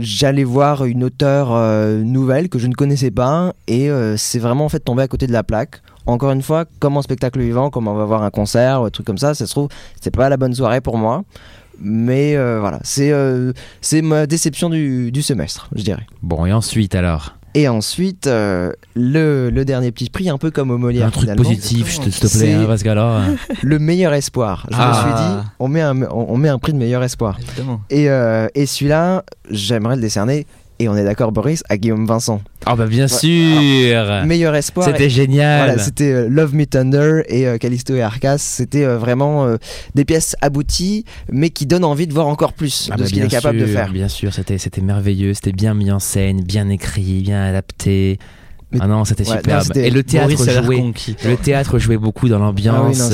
j'allais 0.00 0.44
voir 0.44 0.84
une 0.86 1.04
auteure 1.04 1.50
nouvelle 2.04 2.48
que 2.48 2.58
je 2.58 2.66
ne 2.66 2.74
connaissais 2.74 3.12
pas, 3.12 3.54
et 3.68 3.88
c'est 4.16 4.40
vraiment 4.40 4.64
en 4.64 4.68
fait 4.68 4.80
tombé 4.80 5.02
à 5.02 5.08
côté 5.08 5.26
de 5.28 5.32
la 5.32 5.44
plaque. 5.44 5.80
Encore 6.06 6.32
une 6.32 6.42
fois, 6.42 6.64
comme 6.80 6.96
en 6.96 7.02
spectacle 7.02 7.38
vivant, 7.38 7.70
comme 7.70 7.86
on 7.86 7.94
va 7.94 8.06
voir 8.06 8.22
un 8.22 8.30
concert 8.30 8.82
ou 8.82 8.86
un 8.86 8.90
truc 8.90 9.06
comme 9.06 9.18
ça, 9.18 9.34
ça 9.34 9.46
se 9.46 9.52
trouve, 9.52 9.68
c'est 10.00 10.14
pas 10.14 10.28
la 10.28 10.36
bonne 10.36 10.54
soirée 10.54 10.80
pour 10.80 10.98
moi. 10.98 11.22
Mais 11.80 12.36
voilà, 12.36 12.80
c'est 12.82 13.12
c'est 13.80 14.02
ma 14.02 14.26
déception 14.26 14.68
du, 14.68 15.12
du 15.12 15.22
semestre, 15.22 15.68
je 15.76 15.82
dirais. 15.82 16.06
Bon, 16.22 16.44
et 16.44 16.52
ensuite 16.52 16.96
alors? 16.96 17.37
Et 17.54 17.66
ensuite, 17.68 18.26
euh, 18.26 18.72
le, 18.94 19.50
le 19.50 19.64
dernier 19.64 19.90
petit 19.90 20.10
prix, 20.10 20.28
un 20.28 20.38
peu 20.38 20.50
comme 20.50 20.70
au 20.70 20.78
Molière. 20.78 21.06
Un 21.06 21.10
truc 21.10 21.22
finalement, 21.22 21.42
positif, 21.42 21.90
s'il 21.90 22.12
te, 22.12 22.26
plaît, 22.38 22.52
hein, 22.54 22.66
euh, 22.68 23.36
Le 23.62 23.78
meilleur 23.78 24.12
espoir. 24.12 24.66
Je 24.70 24.76
Ah. 24.78 24.88
me 24.88 24.94
suis 24.94 25.24
dit, 25.42 25.48
on 25.58 25.68
met 25.68 25.80
un, 25.80 26.02
on, 26.02 26.26
on 26.28 26.36
met 26.36 26.48
un 26.48 26.58
prix 26.58 26.72
de 26.72 26.78
meilleur 26.78 27.02
espoir. 27.02 27.38
Évidemment. 27.40 27.80
Et, 27.90 28.08
euh, 28.10 28.48
et 28.54 28.66
celui-là, 28.66 29.24
j'aimerais 29.50 29.96
le 29.96 30.02
décerner, 30.02 30.46
et 30.78 30.88
on 30.88 30.96
est 30.96 31.04
d'accord, 31.04 31.32
Boris, 31.32 31.62
à 31.68 31.76
Guillaume 31.76 32.06
Vincent. 32.06 32.40
Ah, 32.66 32.76
bah 32.76 32.86
bien 32.86 33.08
sûr 33.08 33.60
Meilleur 34.24 34.54
espoir. 34.54 34.86
C'était 34.86 35.10
génial 35.10 35.66
Voilà, 35.66 35.82
c'était 35.82 36.12
euh, 36.12 36.28
Love 36.28 36.54
Me 36.54 36.66
Thunder 36.66 37.22
et 37.28 37.46
euh, 37.46 37.56
Callisto 37.58 37.94
et 37.94 38.02
Arcas. 38.02 38.38
C'était 38.38 38.84
euh, 38.84 38.98
vraiment 38.98 39.46
euh, 39.46 39.56
des 39.94 40.04
pièces 40.04 40.36
abouties, 40.40 41.04
mais 41.30 41.50
qui 41.50 41.66
donnent 41.66 41.84
envie 41.84 42.06
de 42.06 42.12
voir 42.12 42.26
encore 42.26 42.52
plus 42.52 42.88
Ah 42.92 42.96
de 42.96 43.02
bah 43.02 43.08
ce 43.08 43.12
qu'il 43.12 43.22
est 43.22 43.28
capable 43.28 43.58
de 43.58 43.66
faire. 43.66 43.90
Bien 43.92 44.08
sûr, 44.08 44.32
c'était 44.32 44.58
c'était 44.58 44.80
merveilleux, 44.82 45.34
c'était 45.34 45.52
bien 45.52 45.74
mis 45.74 45.90
en 45.90 45.98
scène, 45.98 46.42
bien 46.42 46.68
écrit, 46.68 47.22
bien 47.22 47.42
adapté. 47.42 48.18
Mais- 48.70 48.78
ah 48.82 48.86
non, 48.86 49.04
c'était 49.06 49.26
Ouais, 49.28 49.36
superbe. 49.38 49.64
non, 49.74 49.80
Et 49.82 49.90
le 49.90 50.02
théâtre 50.02 50.62
jouait, 50.62 50.76
conquis. 50.76 51.16
le 51.24 51.36
théâtre 51.36 51.78
jouait 51.78 51.96
beaucoup 51.96 52.28
dans 52.28 52.36
Ah 52.42 52.52
oui, 52.54 52.62
l'ambiance. 52.66 53.10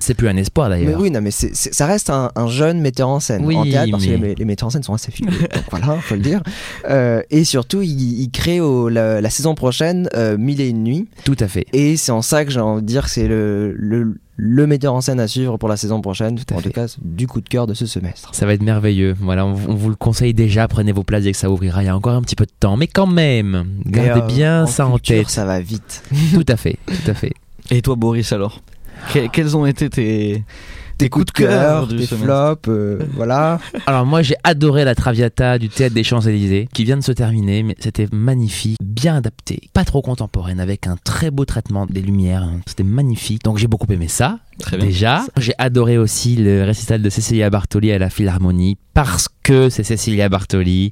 c'est 0.00 0.14
plus 0.14 0.28
un 0.28 0.36
espoir 0.38 0.70
Mais 0.70 0.84
d'ailleurs. 0.84 1.00
oui, 1.00 1.10
non, 1.10 1.20
mais 1.20 1.30
ça 1.30 1.86
reste 1.86 2.08
un, 2.10 2.30
un 2.34 2.46
jeune 2.48 2.80
metteur 2.80 3.08
en 3.08 3.20
scène 3.20 3.44
Oui, 3.44 3.56
en 3.56 3.64
théâtre 3.64 3.90
parce 3.90 4.06
que 4.06 4.10
mais- 4.12 4.28
les, 4.28 4.34
les 4.36 4.44
metteurs 4.46 4.68
en 4.68 4.70
scène 4.70 4.82
sont 4.82 4.94
assez 4.94 5.12
filés. 5.12 5.30
donc 5.30 5.64
voilà, 5.70 5.98
faut 6.00 6.14
le 6.14 6.20
dire. 6.22 6.42
Euh, 6.88 7.20
et 7.30 7.44
surtout, 7.44 7.82
il, 7.82 8.20
il 8.22 8.30
crée 8.30 8.60
au- 8.60 8.88
la, 8.88 9.20
la 9.20 9.30
saison 9.30 9.54
prochaine 9.54 10.08
euh, 10.14 10.38
Mille 10.38 10.60
et 10.62 10.68
une 10.68 10.82
nuits. 10.84 11.08
Tout 11.24 11.36
à 11.40 11.48
fait. 11.48 11.66
Et 11.74 11.96
c'est 11.98 12.12
en 12.12 12.22
ça 12.22 12.44
que 12.46 12.50
j'ai 12.50 12.60
envie 12.60 12.80
de 12.82 12.86
dire 12.86 13.04
que 13.04 13.10
c'est 13.10 13.28
le, 13.28 13.74
le, 13.76 14.14
le 14.38 14.66
metteur 14.66 14.92
en 14.94 15.00
scène 15.00 15.18
à 15.18 15.26
suivre 15.28 15.56
pour 15.56 15.68
la 15.68 15.76
saison 15.76 16.00
prochaine. 16.02 16.38
à 16.50 16.54
en 16.54 16.58
fait. 16.58 16.62
tout 16.64 16.70
cas, 16.72 16.86
du 17.02 17.26
coup 17.26 17.40
de 17.40 17.48
cœur 17.48 17.66
de 17.66 17.72
ce 17.74 17.86
semestre. 17.86 18.30
Ça 18.34 18.44
va 18.46 18.52
être 18.52 18.62
merveilleux. 18.62 19.16
Voilà, 19.20 19.46
on, 19.46 19.52
on 19.52 19.74
vous 19.74 19.88
le 19.88 19.94
conseille 19.96 20.34
déjà. 20.34 20.68
Prenez 20.68 20.92
vos 20.92 21.02
places 21.04 21.24
dès 21.24 21.32
que 21.32 21.38
ça 21.38 21.50
ouvrira. 21.50 21.82
Il 21.82 21.86
y 21.86 21.88
a 21.88 21.96
encore 21.96 22.12
un 22.14 22.22
petit 22.22 22.36
peu 22.36 22.44
de 22.46 22.52
temps, 22.60 22.76
mais 22.76 22.86
quand 22.86 23.06
même, 23.06 23.66
gardez 23.86 24.20
euh, 24.20 24.26
bien 24.26 24.66
ça 24.66 24.86
en 24.86 24.96
culture, 24.96 25.16
tête. 25.24 25.30
Ça 25.30 25.44
va 25.46 25.60
vite. 25.60 26.02
Tout 26.34 26.44
à 26.48 26.56
fait, 26.56 26.78
tout 26.86 27.10
à 27.10 27.14
fait. 27.14 27.32
Et 27.70 27.80
toi, 27.82 27.94
Boris, 27.96 28.30
alors? 28.32 28.60
Que- 29.12 29.26
Quels 29.28 29.56
ont 29.56 29.66
été 29.66 29.88
tes, 29.90 30.44
Tes 30.98 31.10
coups 31.10 31.26
de 31.26 31.30
cœur, 31.30 31.88
tes 31.88 32.06
flops, 32.06 32.68
euh, 32.68 32.98
voilà. 33.14 33.58
Alors 33.86 34.06
moi 34.06 34.22
j'ai 34.22 34.36
adoré 34.44 34.84
la 34.84 34.94
Traviata 34.94 35.58
du 35.58 35.68
théâtre 35.68 35.94
des 35.94 36.02
Champs-Élysées 36.02 36.68
qui 36.72 36.84
vient 36.84 36.96
de 36.96 37.02
se 37.04 37.12
terminer 37.12 37.62
mais 37.62 37.76
c'était 37.78 38.08
magnifique, 38.12 38.78
bien 38.82 39.16
adapté, 39.16 39.68
pas 39.74 39.84
trop 39.84 40.00
contemporaine 40.00 40.58
avec 40.58 40.86
un 40.86 40.96
très 40.96 41.30
beau 41.30 41.44
traitement 41.44 41.84
des 41.84 42.00
lumières, 42.00 42.44
hein. 42.44 42.60
c'était 42.66 42.82
magnifique. 42.82 43.44
Donc 43.44 43.58
j'ai 43.58 43.66
beaucoup 43.66 43.92
aimé 43.92 44.08
ça. 44.08 44.38
Très 44.66 44.76
bien. 44.78 44.86
Déjà, 44.86 45.24
j'ai 45.38 45.52
adoré 45.58 45.96
aussi 45.96 46.36
le 46.36 46.64
récital 46.64 47.00
de 47.00 47.08
Cecilia 47.10 47.48
Bartoli 47.50 47.92
à 47.92 47.98
la 47.98 48.10
Philharmonie 48.10 48.76
parce 48.94 49.28
que 49.42 49.68
c'est 49.68 49.84
Cecilia 49.84 50.28
Bartoli 50.28 50.90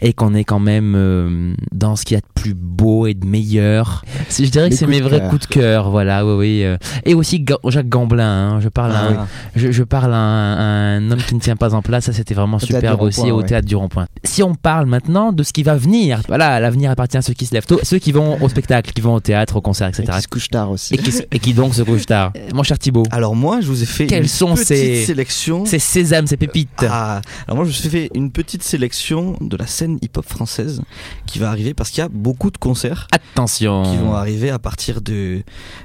et 0.00 0.12
qu'on 0.12 0.34
est 0.34 0.42
quand 0.44 0.58
même 0.58 0.94
euh, 0.96 1.54
dans 1.72 1.94
ce 1.96 2.04
qu'il 2.04 2.16
y 2.16 2.18
a 2.18 2.20
de 2.20 2.26
plus 2.34 2.52
beau 2.52 3.06
et 3.06 3.14
de 3.14 3.24
meilleur. 3.24 4.04
Je 4.28 4.44
dirais 4.50 4.68
que 4.68 4.74
c'est 4.76 4.86
mes 4.88 5.00
vrais 5.00 5.26
coups 5.30 5.48
de 5.48 5.54
cœur, 5.54 5.88
voilà, 5.90 6.26
oui, 6.26 6.32
oui. 6.34 6.64
euh. 6.64 6.76
Et 7.04 7.14
aussi 7.14 7.40
Ga- 7.40 7.56
Jacques 7.68 7.88
Gamblin, 7.88 8.56
hein. 8.56 8.60
je 8.60 8.68
parle 8.68 8.92
à 8.92 9.00
un- 9.04 9.14
Ah, 9.20 9.26
je, 9.56 9.70
je 9.70 9.82
parle 9.84 10.12
à 10.12 10.16
un, 10.18 10.96
un 10.98 11.10
homme 11.12 11.22
qui 11.22 11.34
ne 11.36 11.40
tient 11.40 11.56
pas 11.56 11.74
en 11.74 11.80
place, 11.80 12.04
ça 12.06 12.12
c'était 12.12 12.34
vraiment 12.34 12.58
superbe 12.58 13.00
aussi 13.02 13.30
au 13.30 13.38
ouais. 13.38 13.46
théâtre 13.46 13.66
du 13.68 13.76
rond-point. 13.76 14.06
Si 14.24 14.42
on 14.42 14.54
parle 14.54 14.86
maintenant 14.86 15.32
de 15.32 15.42
ce 15.44 15.52
qui 15.52 15.62
va 15.62 15.76
venir, 15.76 16.20
voilà, 16.28 16.58
l'avenir 16.60 16.90
appartient 16.90 17.16
à 17.16 17.22
ceux 17.22 17.34
qui 17.34 17.46
se 17.46 17.54
lèvent 17.54 17.66
tôt, 17.66 17.78
ceux 17.84 17.98
qui 17.98 18.10
vont 18.12 18.42
au 18.42 18.48
spectacle, 18.48 18.92
qui 18.92 19.00
vont 19.00 19.14
au 19.14 19.20
théâtre, 19.20 19.56
au 19.56 19.60
concert, 19.62 19.86
Et 19.86 19.90
etc. 19.90 20.12
qui 20.16 20.22
se 20.22 20.28
couche 20.28 20.48
tard 20.50 20.70
aussi. 20.72 20.94
Et 20.94 20.98
qui, 20.98 21.12
et 21.30 21.38
qui 21.38 21.54
donc 21.54 21.74
se 21.74 21.82
couchent 21.82 22.06
tard. 22.06 22.32
Euh, 22.44 22.48
Mon 22.52 22.62
cher 22.64 22.78
Thibaut, 22.78 23.04
Alors 23.14 23.36
moi, 23.36 23.60
je 23.60 23.68
vous 23.68 23.80
ai 23.80 23.86
fait 23.86 24.08
Quelles 24.08 24.24
une 24.24 24.28
sont 24.28 24.54
petite 24.54 24.66
ces- 24.66 25.04
sélection. 25.04 25.64
c'est 25.66 25.78
Sésame, 25.78 26.26
c'est 26.26 26.36
Pépite. 26.36 26.68
Ah, 26.88 27.20
alors 27.46 27.54
moi 27.58 27.64
je 27.64 27.68
me 27.68 27.72
suis 27.72 27.88
fait 27.88 28.10
une 28.12 28.32
petite 28.32 28.64
sélection 28.64 29.36
de 29.40 29.56
la 29.56 29.68
scène 29.68 29.98
hip-hop 30.02 30.26
française 30.28 30.82
qui 31.24 31.38
va 31.38 31.48
arriver 31.48 31.74
parce 31.74 31.90
qu'il 31.90 31.98
y 32.02 32.04
a 32.04 32.08
beaucoup 32.08 32.50
de 32.50 32.58
concerts 32.58 33.06
Attention. 33.12 33.84
qui 33.84 33.96
vont 33.98 34.14
arriver 34.14 34.50
à 34.50 34.58
partir 34.58 35.00
de, 35.00 35.44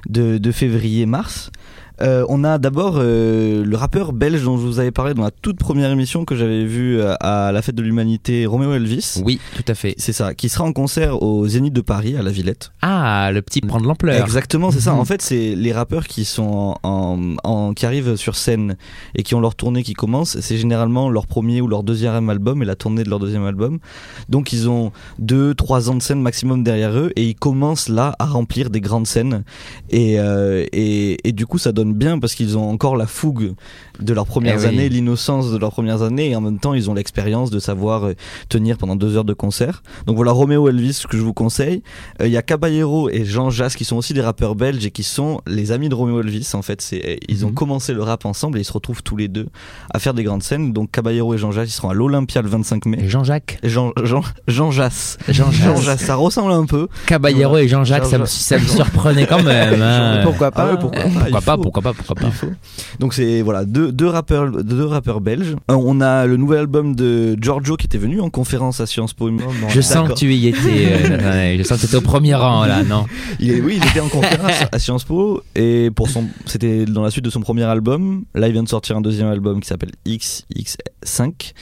de, 0.10 0.40
de 0.40 0.52
février-mars. 0.52 1.52
Euh, 2.02 2.26
on 2.30 2.44
a 2.44 2.58
d'abord 2.58 2.96
euh, 2.98 3.64
le 3.66 3.76
rappeur 3.78 4.14
belge 4.14 4.44
dont 4.44 4.58
je 4.58 4.64
vous 4.66 4.80
avais 4.80 4.92
parlé 4.92 5.14
dans 5.14 5.24
la 5.24 5.32
toute 5.32 5.58
première 5.58 5.92
émission 5.92 6.24
que 6.26 6.36
j'avais 6.36 6.64
vue 6.64 7.00
euh, 7.00 7.14
à 7.20 7.52
la 7.52 7.62
fête 7.62 7.76
de 7.76 7.82
l'humanité, 7.82 8.46
Roméo 8.46 8.74
Elvis. 8.74 9.22
Oui, 9.26 9.40
tout 9.56 9.64
à 9.68 9.74
fait. 9.76 9.96
C'est 9.98 10.14
ça, 10.14 10.34
qui 10.34 10.50
sera 10.50 10.64
en 10.64 10.72
concert 10.74 11.22
au 11.22 11.48
Zénith 11.48 11.74
de 11.74 11.82
Paris 11.82 12.16
à 12.16 12.22
la 12.22 12.32
Villette. 12.32 12.72
Ah, 12.82 13.32
le 13.34 13.42
petit 13.42 13.62
prend 13.62 13.82
de 13.82 13.86
l'ampleur. 13.88 14.24
Exactement, 14.24 14.72
c'est 14.72 14.80
ça. 14.80 14.94
Mhm. 14.94 15.00
En 15.00 15.06
fait, 15.06 15.22
c'est 15.22 15.56
les 15.56 15.72
rappeurs 15.74 16.08
qui 16.08 16.26
sont 16.26 16.76
en, 16.84 17.36
en- 17.44 17.74
qui 17.74 17.86
arrivent 17.86 18.16
sur 18.16 18.36
scène 18.36 18.78
et 19.16 19.24
qui 19.24 19.36
ont 19.36 19.42
leur 19.42 19.56
tournée 19.56 19.84
qui 19.84 19.94
commence. 19.94 20.40
C'est 20.40 20.58
généralement 20.58 21.10
leur 21.10 21.28
premier 21.28 21.60
ou 21.62 21.68
leur 21.68 21.84
deuxième 21.84 22.30
album 22.30 22.62
et 22.64 22.66
la 22.66 22.76
tournée 22.76 23.04
de 23.04 23.10
leur 23.10 23.20
deuxième 23.20 23.46
album. 23.46 23.80
Donc 24.30 24.54
ils 24.54 24.70
ont 24.70 24.92
deux, 25.20 25.54
trois 25.54 25.90
ans 25.90 25.96
de 25.96 26.02
scène 26.02 26.22
maximum 26.22 26.64
derrière 26.64 26.98
eux 26.98 27.12
et 27.16 27.26
ils 27.26 27.36
commencent 27.36 27.90
là 27.90 28.16
à 28.20 28.26
remplir 28.26 28.70
des 28.70 28.82
grandes 28.82 29.08
scènes. 29.08 29.44
Et 29.90 30.20
euh, 30.20 30.66
et, 30.72 31.18
et 31.28 31.32
du 31.32 31.46
coup, 31.46 31.58
ça 31.58 31.72
donne 31.72 31.89
bien 31.94 32.20
parce 32.20 32.36
qu'ils 32.36 32.58
ont 32.58 32.70
encore 32.70 32.98
la 32.98 33.08
fougue 33.08 33.54
de 34.02 34.14
leurs 34.14 34.26
premières 34.26 34.56
Eh 34.60 34.62
oui. 34.62 34.68
années, 34.68 34.90
l'innocence 34.90 35.52
de 35.52 35.58
leurs 35.58 35.72
premières 35.72 36.02
années 36.02 36.30
et 36.32 36.36
en 36.36 36.42
même 36.42 36.60
temps 36.60 36.74
ils 36.74 36.90
ont 36.90 36.94
l'expérience 36.94 37.50
de 37.52 37.60
savoir 37.60 38.06
euh, 38.06 38.14
tenir 38.50 38.78
pendant 38.78 38.96
deux 38.96 39.18
heures 39.18 39.26
de 39.26 39.34
concert. 39.34 39.84
Donc 40.06 40.16
voilà 40.16 40.32
Roméo 40.32 40.68
Elvis 40.70 41.04
que 41.10 41.18
je 41.18 41.22
vous 41.22 41.34
conseille. 41.34 41.84
Euh, 42.22 42.28
Il 42.28 42.32
y 42.34 42.38
a 42.38 42.42
Caballero 42.42 43.10
et 43.10 43.26
Jean 43.26 43.50
Jass 43.50 43.76
qui 43.76 43.86
sont 43.86 43.96
aussi 43.98 44.14
des 44.14 44.22
rappeurs 44.22 44.56
belges 44.56 44.86
et 44.86 44.92
qui 44.92 45.04
sont 45.04 45.42
les 45.48 45.72
amis 45.72 45.90
de 45.90 45.96
Roméo 45.96 46.22
Elvis 46.22 46.50
en 46.54 46.62
fait. 46.62 46.82
C'est, 46.82 47.20
ils 47.28 47.46
ont 47.46 47.50
Mhm. 47.50 47.54
commencé 47.56 47.94
le 47.94 48.02
rap 48.04 48.26
ensemble 48.26 48.58
et 48.58 48.62
ils 48.62 48.66
se 48.66 48.74
retrouvent 48.74 49.04
tous 49.04 49.18
les 49.18 49.28
deux 49.28 49.48
à 49.94 50.00
faire 50.00 50.14
des 50.14 50.24
grandes 50.24 50.44
scènes. 50.44 50.74
Donc 50.74 50.92
Caballero 50.92 51.34
et 51.34 51.38
Jean 51.38 51.52
Jass 51.52 51.70
ils 51.70 51.74
seront 51.74 51.90
à 51.90 51.94
l'Olympia 51.94 52.42
le 52.42 52.50
25 52.50 52.86
mai. 52.86 53.08
Jean-Jacques. 53.08 53.60
Jean, 53.64 53.92
Jean, 54.04 54.22
Jean 54.48 54.72
Jass. 54.72 55.18
Jean 55.30 55.52
Jean 55.52 55.76
Jass. 55.78 56.02
Ça 56.02 56.16
ressemble 56.16 56.52
un 56.52 56.66
peu. 56.66 56.88
Caballero 57.06 57.58
et 57.58 57.68
Jean-Jacques, 57.68 58.06
ça, 58.06 58.18
me- 58.18 58.26
ça 58.26 58.58
me 58.58 58.66
surprenait 58.66 59.26
quand 59.28 59.44
même. 59.44 59.82
hein. 59.82 60.22
Pourquoi 60.24 60.52
pas 60.52 60.64
Ah 60.70 60.74
ouais, 60.74 60.80
pourquoi 60.80 61.02
pas, 61.02 61.10
Pourquoi 61.10 61.42
pas, 61.42 61.58
pourquoi 61.58 61.82
pas, 61.82 61.94
pourquoi 61.94 62.16
pas. 62.16 62.30
Donc 63.00 63.14
c'est 63.14 63.42
voilà 63.42 63.66
deux, 63.66 63.89
deux 63.92 64.08
rappeurs 64.08 64.52
deux 64.64 64.86
rappeurs 64.86 65.22
belges. 65.22 65.56
Euh, 65.70 65.76
on 65.76 66.02
a 66.02 66.26
le 66.26 66.38
nouvel 66.38 66.60
album 66.60 66.96
de 66.96 67.36
Giorgio 67.40 67.76
qui 67.78 67.86
était 67.86 67.98
venu 67.98 68.22
en 68.22 68.30
conférence 68.30 68.80
à 68.80 68.86
Sciences 68.86 69.14
Po. 69.14 69.30
Je 69.70 69.82
sens 69.82 70.10
que 70.10 70.14
tu 70.14 70.34
y 70.34 70.48
étais. 70.48 70.60
euh, 70.68 71.18
ouais, 71.32 71.56
je 71.58 71.64
sens 71.64 71.78
que 71.78 71.82
tu 71.82 71.88
étais 71.88 71.98
au 71.98 72.02
premier 72.02 72.36
rang 72.36 72.66
là, 72.66 72.84
non 72.84 73.06
Il 73.40 73.52
est, 73.52 73.62
oui, 73.62 73.80
il 73.82 73.88
était 73.88 74.00
en 74.00 74.10
conférence 74.10 74.64
à 74.72 74.80
Sciences 74.80 75.04
Po 75.04 75.42
et 75.56 75.90
pour 75.96 76.10
son, 76.10 76.26
c'était 76.46 76.86
dans 76.86 77.04
la 77.04 77.12
suite 77.12 77.26
de 77.26 77.30
son 77.30 77.42
premier 77.42 77.64
album. 77.64 78.24
Là, 78.36 78.48
il 78.48 78.54
vient 78.54 78.64
de 78.64 78.70
sortir 78.70 78.98
un 78.98 79.02
deuxième 79.02 79.28
album 79.28 79.60
qui 79.62 79.68
s'appelle 79.68 79.92
XX5 80.06 81.54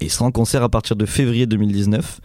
Et 0.00 0.04
il 0.06 0.10
sera 0.10 0.24
en 0.24 0.30
concert 0.30 0.62
à 0.62 0.68
partir 0.68 0.96
de 0.96 1.06
février 1.06 1.46
2019. 1.46 2.20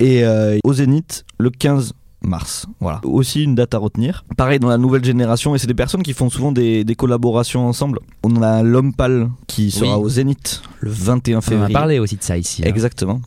Et 0.00 0.24
euh, 0.24 0.58
au 0.64 0.72
Zénith, 0.72 1.24
le 1.38 1.50
15 1.50 1.92
mars. 2.24 2.66
Voilà. 2.80 3.00
Aussi 3.04 3.42
une 3.44 3.54
date 3.54 3.74
à 3.74 3.78
retenir. 3.78 4.24
Pareil 4.36 4.58
dans 4.58 4.68
la 4.68 4.78
nouvelle 4.78 5.04
génération, 5.04 5.54
et 5.54 5.58
c'est 5.58 5.66
des 5.66 5.74
personnes 5.74 6.02
qui 6.02 6.12
font 6.12 6.30
souvent 6.30 6.52
des, 6.52 6.84
des 6.84 6.94
collaborations 6.94 7.66
ensemble. 7.66 7.98
On 8.22 8.42
a 8.42 8.62
l'homme 8.62 8.92
pâle 8.94 9.28
qui 9.46 9.70
sera 9.70 9.98
Oui. 9.98 10.04
au 10.04 10.08
Zénith 10.08 10.62
le 10.80 10.90
21 10.90 11.36
On 11.36 11.38
a 11.38 11.40
février. 11.42 11.72
parlé 11.72 11.98
aussi 11.98 12.16
de 12.16 12.22
ça 12.22 12.36
ici. 12.38 12.62
hein. 12.64 12.68
Exactement. 12.68 13.20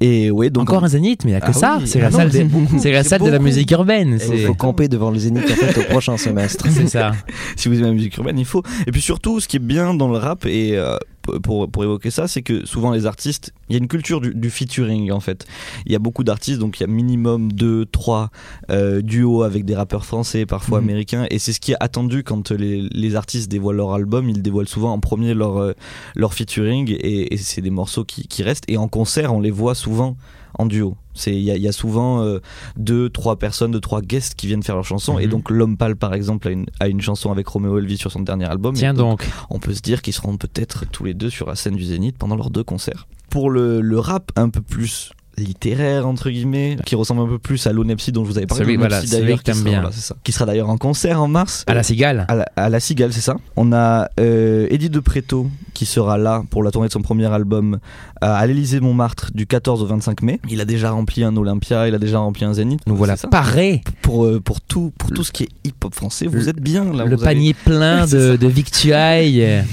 Et 0.00 0.30
ouais, 0.30 0.50
donc 0.50 0.68
Encore 0.70 0.84
un 0.84 0.88
zénith, 0.88 1.24
mais 1.24 1.30
il 1.30 1.34
n'y 1.34 1.36
a 1.36 1.40
que 1.40 1.46
Ah 1.50 1.52
ça. 1.52 1.76
oui. 1.80 1.86
C'est 1.86 2.00
Ah 2.00 2.04
la 2.04 2.10
non, 2.10 2.16
salle, 2.18 2.30
c'est 2.78 2.92
la 2.92 3.04
salle 3.04 3.22
de 3.22 3.30
la 3.30 3.38
musique 3.38 3.70
urbaine. 3.70 4.18
Il 4.32 4.40
faut 4.46 4.54
camper 4.54 4.88
devant 4.88 5.10
le 5.10 5.18
Zénith 5.18 5.44
en 5.50 5.54
fait, 5.54 5.80
au 5.80 5.84
prochain 5.84 6.16
semestre. 6.16 6.66
c'est 6.70 6.86
ça. 6.88 7.12
si 7.56 7.68
vous 7.68 7.74
aimez 7.78 7.86
la 7.88 7.92
musique 7.92 8.16
urbaine, 8.16 8.38
il 8.38 8.44
faut. 8.44 8.62
Et 8.86 8.92
puis 8.92 9.00
surtout, 9.00 9.40
ce 9.40 9.48
qui 9.48 9.56
est 9.56 9.60
bien 9.60 9.94
dans 9.94 10.08
le 10.08 10.16
rap, 10.18 10.44
et 10.46 10.76
euh, 10.76 10.96
pour, 11.42 11.70
pour 11.70 11.84
évoquer 11.84 12.10
ça, 12.10 12.28
c'est 12.28 12.42
que 12.42 12.64
souvent 12.66 12.90
les 12.92 13.06
artistes, 13.06 13.52
il 13.68 13.74
y 13.74 13.76
a 13.76 13.78
une 13.78 13.88
culture 13.88 14.20
du, 14.20 14.34
du 14.34 14.50
featuring 14.50 15.10
en 15.12 15.20
fait. 15.20 15.46
Il 15.86 15.92
y 15.92 15.96
a 15.96 15.98
beaucoup 15.98 16.24
d'artistes, 16.24 16.58
donc 16.58 16.78
il 16.78 16.82
y 16.82 16.84
a 16.84 16.86
minimum 16.86 17.52
2, 17.52 17.86
3 17.86 18.30
euh, 18.70 19.02
duos 19.02 19.42
avec 19.42 19.64
des 19.64 19.74
rappeurs 19.76 20.04
français, 20.04 20.46
parfois 20.46 20.80
Mhm. 20.80 20.84
américains, 20.84 21.26
et 21.30 21.38
c'est 21.38 21.52
ce 21.52 21.60
qui 21.60 21.72
est 21.72 21.76
attendu 21.80 22.22
quand 22.22 22.50
les, 22.50 22.88
les 22.90 23.14
artistes 23.16 23.50
dévoilent 23.50 23.76
leur 23.76 23.92
album, 23.92 24.28
ils 24.28 24.42
dévoilent 24.42 24.68
souvent 24.68 24.92
en 24.92 25.00
premier 25.00 25.34
leur, 25.34 25.56
euh, 25.58 25.72
leur 26.16 26.34
featuring, 26.34 26.90
et, 26.90 27.34
et 27.34 27.36
c'est 27.36 27.60
des 27.62 27.70
morceaux 27.70 28.04
qui, 28.04 28.26
qui 28.26 28.42
restent, 28.42 28.64
et 28.68 28.76
en 28.76 28.88
concert, 28.88 29.34
on 29.34 29.40
les 29.40 29.50
voit 29.50 29.74
souvent 29.74 30.16
en 30.58 30.66
duo. 30.66 30.96
C'est 31.14 31.32
il 31.32 31.40
y, 31.42 31.46
y 31.60 31.68
a 31.68 31.72
souvent 31.72 32.22
euh, 32.22 32.40
deux, 32.76 33.08
trois 33.10 33.36
personnes, 33.36 33.70
deux, 33.72 33.80
trois 33.80 34.02
guests 34.02 34.34
qui 34.34 34.46
viennent 34.46 34.62
faire 34.62 34.74
leur 34.76 34.84
chanson. 34.84 35.18
Et 35.18 35.24
Mhm. 35.24 35.30
donc 35.30 35.50
l'homme 35.50 35.76
pâle, 35.76 35.96
par 35.96 36.14
exemple, 36.14 36.48
a 36.48 36.50
une, 36.50 36.66
a 36.80 36.88
une 36.88 37.00
chanson 37.00 37.30
avec 37.32 37.46
Romeo 37.48 37.78
Elvis 37.78 37.96
sur 37.98 38.12
son 38.12 38.20
dernier 38.20 38.44
album. 38.46 38.74
Tiens 38.74 38.94
donc. 38.94 39.28
on 39.50 39.58
peut 39.58 39.74
se 39.74 39.80
dire 39.82 40.02
qu'ils 40.02 40.12
seront 40.14 40.36
peut-être 40.36 40.84
tous 40.90 41.04
les 41.04 41.14
deux 41.14 41.30
sur 41.30 41.46
la 41.48 41.54
scène 41.56 41.74
du 41.76 41.84
Zénith 41.84 42.16
pendant 42.18 42.36
leurs 42.36 42.50
deux 42.50 42.64
concerts. 42.64 43.06
Pour 43.30 43.50
le, 43.50 43.80
le 43.80 43.98
rap 43.98 44.32
un 44.36 44.48
peu 44.48 44.60
plus 44.60 45.12
littéraire 45.38 46.06
entre 46.06 46.30
guillemets 46.30 46.76
qui 46.84 46.94
ressemble 46.94 47.22
un 47.22 47.26
peu 47.26 47.38
plus 47.38 47.66
à 47.66 47.72
l'Onepsi 47.72 48.12
dont 48.12 48.24
je 48.24 48.30
vous 48.30 48.38
avais 48.38 48.46
parlé 48.46 48.64
Celui- 48.64 48.76
voilà, 48.76 49.00
celui 49.00 49.10
d'ailleurs 49.22 49.42
qui 49.42 49.50
voilà, 49.52 49.90
c'est 49.92 50.00
ça. 50.00 50.16
qui 50.24 50.32
sera 50.32 50.46
d'ailleurs 50.46 50.68
en 50.70 50.76
concert 50.78 51.22
en 51.22 51.28
mars 51.28 51.64
À 51.66 51.74
la 51.74 51.82
cigale. 51.82 52.24
à 52.28 52.34
la, 52.34 52.46
à 52.56 52.68
la 52.68 52.80
Cigale, 52.80 53.12
c'est 53.12 53.20
ça. 53.20 53.36
On 53.56 53.72
a 53.72 54.08
euh, 54.20 54.66
Eddie 54.70 54.90
De 54.90 55.00
Preto 55.00 55.48
qui 55.74 55.86
sera 55.86 56.18
là 56.18 56.42
pour 56.50 56.62
la 56.62 56.70
tournée 56.70 56.88
de 56.88 56.92
son 56.92 57.02
premier 57.02 57.26
album 57.26 57.78
à, 58.20 58.44
l'Élysée 58.46 58.80
Montmartre 58.80 59.30
du 59.34 59.46
14 59.46 59.82
au 59.82 59.86
25 59.86 60.22
mai. 60.22 60.40
Il 60.48 60.60
a 60.60 60.64
déjà 60.64 60.90
rempli 60.90 61.22
un 61.22 61.36
Olympia, 61.36 61.86
il 61.88 61.94
a 61.94 61.98
déjà 61.98 62.18
rempli 62.18 62.44
un 62.44 62.52
Zénith. 62.54 62.80
Nous 62.86 62.96
voilà 62.96 63.16
parés. 63.30 63.82
pour 64.02 64.24
euh, 64.24 64.40
pour 64.40 64.60
tout 64.60 64.92
pour 64.98 65.10
tout 65.10 65.22
ce 65.22 65.30
qui 65.32 65.44
est 65.44 65.48
hip-hop 65.64 65.94
français. 65.94 66.26
Vous 66.26 66.36
Le- 66.38 66.48
êtes 66.48 66.60
bien 66.60 66.84
là. 66.92 67.04
Le 67.04 67.16
vous 67.16 67.22
avez- 67.22 67.34
panier 67.34 67.54
plein 67.54 68.06
de 68.06 68.46
victuailles. 68.46 69.64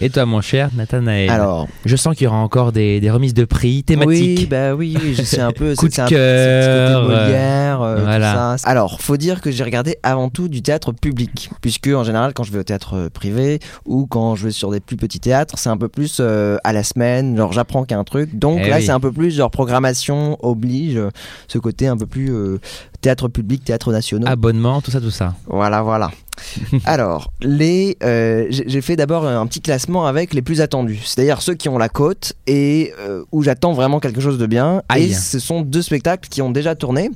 Et 0.00 0.10
toi, 0.10 0.26
mon 0.26 0.40
cher 0.40 0.70
Nathanaël 0.76 1.30
Alors, 1.30 1.68
Je 1.84 1.96
sens 1.96 2.14
qu'il 2.16 2.24
y 2.24 2.26
aura 2.28 2.36
encore 2.38 2.72
des, 2.72 3.00
des 3.00 3.10
remises 3.10 3.34
de 3.34 3.44
prix 3.44 3.82
thématiques. 3.84 4.38
Oui, 4.40 4.46
bah 4.50 4.74
oui, 4.74 4.96
oui, 5.02 5.13
je 5.14 5.22
sais 5.22 5.40
un 5.40 5.52
peu. 5.52 5.74
Coup 5.74 5.82
c'est- 5.82 5.88
de 5.88 5.92
c'est 5.94 6.02
un- 6.02 6.06
c'est 6.06 6.14
côté 6.14 6.16
cœur, 6.16 7.02
Molière, 7.08 7.82
euh, 7.82 7.96
tout 7.98 8.02
voilà. 8.04 8.56
ça. 8.58 8.68
Alors, 8.68 9.00
faut 9.00 9.16
dire 9.16 9.40
que 9.40 9.50
j'ai 9.50 9.64
regardé 9.64 9.96
avant 10.02 10.28
tout 10.28 10.48
du 10.48 10.62
théâtre 10.62 10.92
public, 10.92 11.50
puisque 11.60 11.88
en 11.88 12.04
général, 12.04 12.32
quand 12.34 12.42
je 12.44 12.52
vais 12.52 12.58
au 12.58 12.62
théâtre 12.64 12.94
euh, 12.96 13.08
privé 13.10 13.60
ou 13.86 14.06
quand 14.06 14.34
je 14.36 14.44
vais 14.46 14.50
sur 14.52 14.70
des 14.70 14.80
plus 14.80 14.96
petits 14.96 15.20
théâtres, 15.20 15.54
c'est 15.58 15.68
un 15.70 15.76
peu 15.76 15.88
plus 15.88 16.18
euh, 16.20 16.56
à 16.64 16.72
la 16.72 16.82
semaine. 16.82 17.36
Genre, 17.36 17.52
j'apprends 17.52 17.84
qu'il 17.84 17.92
y 17.94 17.96
a 17.96 18.00
un 18.00 18.04
truc. 18.04 18.38
Donc 18.38 18.60
Eh 18.64 18.68
là, 18.68 18.76
oui. 18.76 18.82
c'est 18.84 18.92
un 18.92 19.00
peu 19.00 19.12
plus 19.12 19.30
genre 19.30 19.50
programmation 19.50 20.36
oblige, 20.42 21.00
ce 21.48 21.58
côté 21.58 21.86
un 21.88 21.96
peu 21.96 22.06
plus 22.06 22.32
euh, 22.32 22.58
théâtre 23.00 23.28
public, 23.28 23.64
théâtre 23.64 23.92
national. 23.92 24.28
Abonnement, 24.32 24.80
tout 24.80 24.90
ça, 24.90 25.00
tout 25.00 25.10
ça. 25.10 25.34
Voilà, 25.46 25.82
voilà. 25.82 26.10
Alors, 26.84 27.32
les, 27.40 27.96
euh, 28.02 28.46
j'ai 28.50 28.80
fait 28.80 28.96
d'abord 28.96 29.26
un 29.26 29.46
petit 29.46 29.60
classement 29.60 30.06
avec 30.06 30.34
les 30.34 30.42
plus 30.42 30.60
attendus, 30.60 31.00
c'est-à-dire 31.04 31.42
ceux 31.42 31.54
qui 31.54 31.68
ont 31.68 31.78
la 31.78 31.88
côte 31.88 32.34
et 32.46 32.92
euh, 33.00 33.24
où 33.32 33.42
j'attends 33.42 33.72
vraiment 33.72 34.00
quelque 34.00 34.20
chose 34.20 34.38
de 34.38 34.46
bien. 34.46 34.82
Aïe. 34.88 35.10
Et 35.10 35.14
ce 35.14 35.38
sont 35.38 35.62
deux 35.62 35.82
spectacles 35.82 36.28
qui 36.28 36.42
ont 36.42 36.50
déjà 36.50 36.74
tourné, 36.74 37.10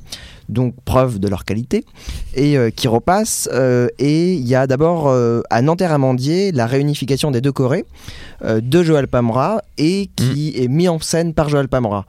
donc 0.49 0.73
preuve 0.83 1.19
de 1.19 1.27
leur 1.29 1.45
qualité, 1.45 1.85
et 2.35 2.57
euh, 2.57 2.69
qui 2.69 2.87
repassent. 2.87 3.47
euh, 3.53 3.87
et 3.99 4.33
il 4.33 4.47
y 4.47 4.55
a 4.55 4.67
d'abord 4.67 5.07
euh, 5.07 5.41
à 5.49 5.61
Nanterre-Amandier 5.61 6.51
la 6.51 6.65
réunification 6.67 7.31
des 7.31 7.41
deux 7.41 7.51
Corées 7.51 7.85
de 8.43 8.83
Joël 8.83 9.07
Pamora 9.07 9.61
et 9.77 10.09
qui 10.15 10.53
est 10.55 10.69
mis 10.69 10.87
en 10.87 10.99
scène 10.99 11.33
par 11.33 11.49
Joël 11.49 11.67
Pamora. 11.67 12.05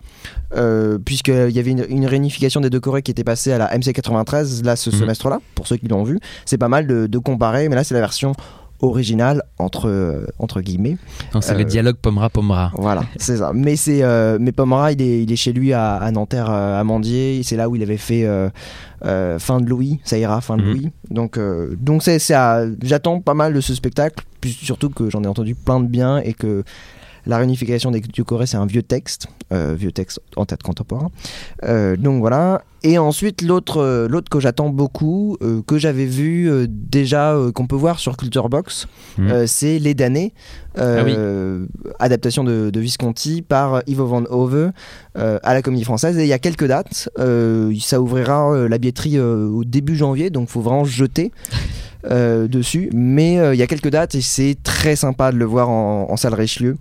Euh, 0.56 0.98
Puisqu'il 0.98 1.50
y 1.50 1.58
avait 1.58 1.70
une, 1.70 1.84
une 1.88 2.06
réunification 2.06 2.60
des 2.60 2.70
deux 2.70 2.78
Corées 2.80 3.02
qui 3.02 3.10
était 3.10 3.24
passée 3.24 3.52
à 3.52 3.58
la 3.58 3.76
MC93 3.76 4.64
là 4.64 4.76
ce 4.76 4.90
Mhm. 4.90 4.96
semestre-là, 5.00 5.40
pour 5.54 5.66
ceux 5.66 5.76
qui 5.76 5.88
l'ont 5.88 6.04
vu. 6.04 6.18
C'est 6.46 6.58
pas 6.58 6.68
mal 6.68 6.86
de, 6.86 7.06
de 7.06 7.18
comparer, 7.18 7.68
mais 7.68 7.74
là 7.76 7.82
c'est 7.84 7.94
la 7.94 8.00
version 8.00 8.32
originale 8.82 9.42
entre, 9.58 10.24
entre 10.38 10.60
guillemets. 10.60 10.96
Donc 11.32 11.44
c'est 11.44 11.54
Euh, 11.54 11.58
le 11.58 11.64
dialogue 11.64 11.96
Pomera-Pomera. 11.96 12.72
Voilà, 12.74 13.02
c'est 13.16 13.36
ça. 13.38 13.52
Mais 13.54 13.76
c'est 13.76 14.02
euh, 14.02 14.38
mais 14.40 14.52
Pomera, 14.52 14.92
il 14.92 15.02
est, 15.02 15.22
il 15.22 15.32
est 15.32 15.36
chez 15.36 15.52
lui 15.52 15.72
à, 15.72 15.96
à 15.96 16.10
Nanterre, 16.10 16.50
euh, 16.50 16.80
à 16.80 16.84
Mandier. 16.84 17.42
C'est 17.44 17.56
là 17.56 17.68
où 17.68 17.76
il 17.76 17.82
avait 17.82 17.96
fait 17.96 18.24
euh, 18.24 18.48
euh, 19.04 19.38
Fin 19.38 19.60
de 19.60 19.68
Louis, 19.68 20.00
ça 20.04 20.18
ira, 20.18 20.40
Fin 20.40 20.56
de 20.56 20.62
Mhm. 20.62 20.68
Louis. 20.70 20.88
Donc 21.10 21.36
euh, 21.38 21.76
donc 21.80 22.02
c'est 22.02 22.18
j'attends 22.82 23.20
pas 23.20 23.34
mal 23.34 23.52
de 23.54 23.60
ce 23.60 23.74
spectacle, 23.74 24.24
puis 24.40 24.50
surtout 24.52 24.90
que 24.90 25.10
j'en 25.10 25.22
ai 25.24 25.26
entendu 25.26 25.54
plein 25.54 25.80
de 25.80 25.86
bien 25.86 26.18
et 26.18 26.32
que 26.34 26.64
la 27.26 27.38
réunification 27.38 27.90
des 27.90 28.00
du 28.00 28.24
Corée, 28.24 28.46
c'est 28.46 28.56
un 28.56 28.66
vieux 28.66 28.82
texte, 28.82 29.26
euh, 29.52 29.74
vieux 29.78 29.92
texte 29.92 30.20
en 30.36 30.46
tête 30.46 30.62
contemporain. 30.62 31.10
Euh, 31.64 31.96
donc 31.96 32.20
voilà. 32.20 32.62
Et 32.82 32.96
ensuite 32.96 33.42
l'autre 33.42 33.76
euh, 33.82 34.08
l'autre 34.08 34.30
que 34.30 34.40
j'attends 34.40 34.70
beaucoup, 34.70 35.36
euh, 35.42 35.60
que 35.66 35.76
j'avais 35.78 36.06
vu 36.06 36.50
déjà, 36.68 37.36
qu'on 37.54 37.66
peut 37.66 37.76
voir 37.76 37.98
sur 37.98 38.16
Culture 38.16 38.48
Box, 38.48 38.86
Mhm. 39.18 39.46
c'est 39.46 39.78
Les 39.78 39.92
Damnés, 39.94 40.32
euh, 40.78 41.66
adaptation 41.98 42.42
de, 42.42 42.70
de 42.70 42.80
Visconti 42.80 43.42
par 43.42 43.82
Ivo 43.86 44.06
Van 44.06 44.24
Hove 44.30 44.72
à 45.14 45.54
la 45.54 45.62
Comédie 45.62 45.84
Française. 45.84 46.16
Et 46.18 46.22
il 46.22 46.28
y 46.28 46.32
a 46.32 46.38
quelques 46.38 46.66
dates. 46.66 47.08
Ça 47.80 48.00
ouvrira 48.00 48.66
la 48.68 48.78
billetterie 48.78 49.20
au 49.20 49.64
début 49.64 49.96
janvier, 49.96 50.30
donc 50.30 50.48
faut 50.48 50.60
vraiment 50.62 50.84
jeter. 50.84 51.32
euh, 52.10 52.48
dessus, 52.48 52.88
mais 52.94 53.38
euh, 53.38 53.54
il 53.54 53.58
y 53.58 53.62
a 53.62 53.66
quelques 53.66 53.90
dates 53.90 54.14
et 54.14 54.22
c'est 54.22 54.56
très 54.62 54.96
sympa 54.96 55.32
de 55.32 55.36
le 55.36 55.44
voir 55.44 55.68
en, 55.68 56.06
en 56.10 56.16
salle 56.16 56.32
Richelieu. 56.32 56.78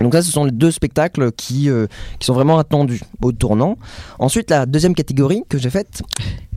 Donc 0.00 0.14
ça, 0.14 0.22
ce 0.22 0.30
sont 0.30 0.44
les 0.44 0.50
deux 0.50 0.70
spectacles 0.70 1.32
qui, 1.32 1.68
euh, 1.68 1.86
qui 2.18 2.26
sont 2.26 2.34
vraiment 2.34 2.58
attendus 2.58 3.00
au 3.22 3.32
tournant. 3.32 3.76
Ensuite, 4.18 4.50
la 4.50 4.66
deuxième 4.66 4.94
catégorie 4.94 5.42
que 5.48 5.58
j'ai 5.58 5.70
faite, 5.70 6.02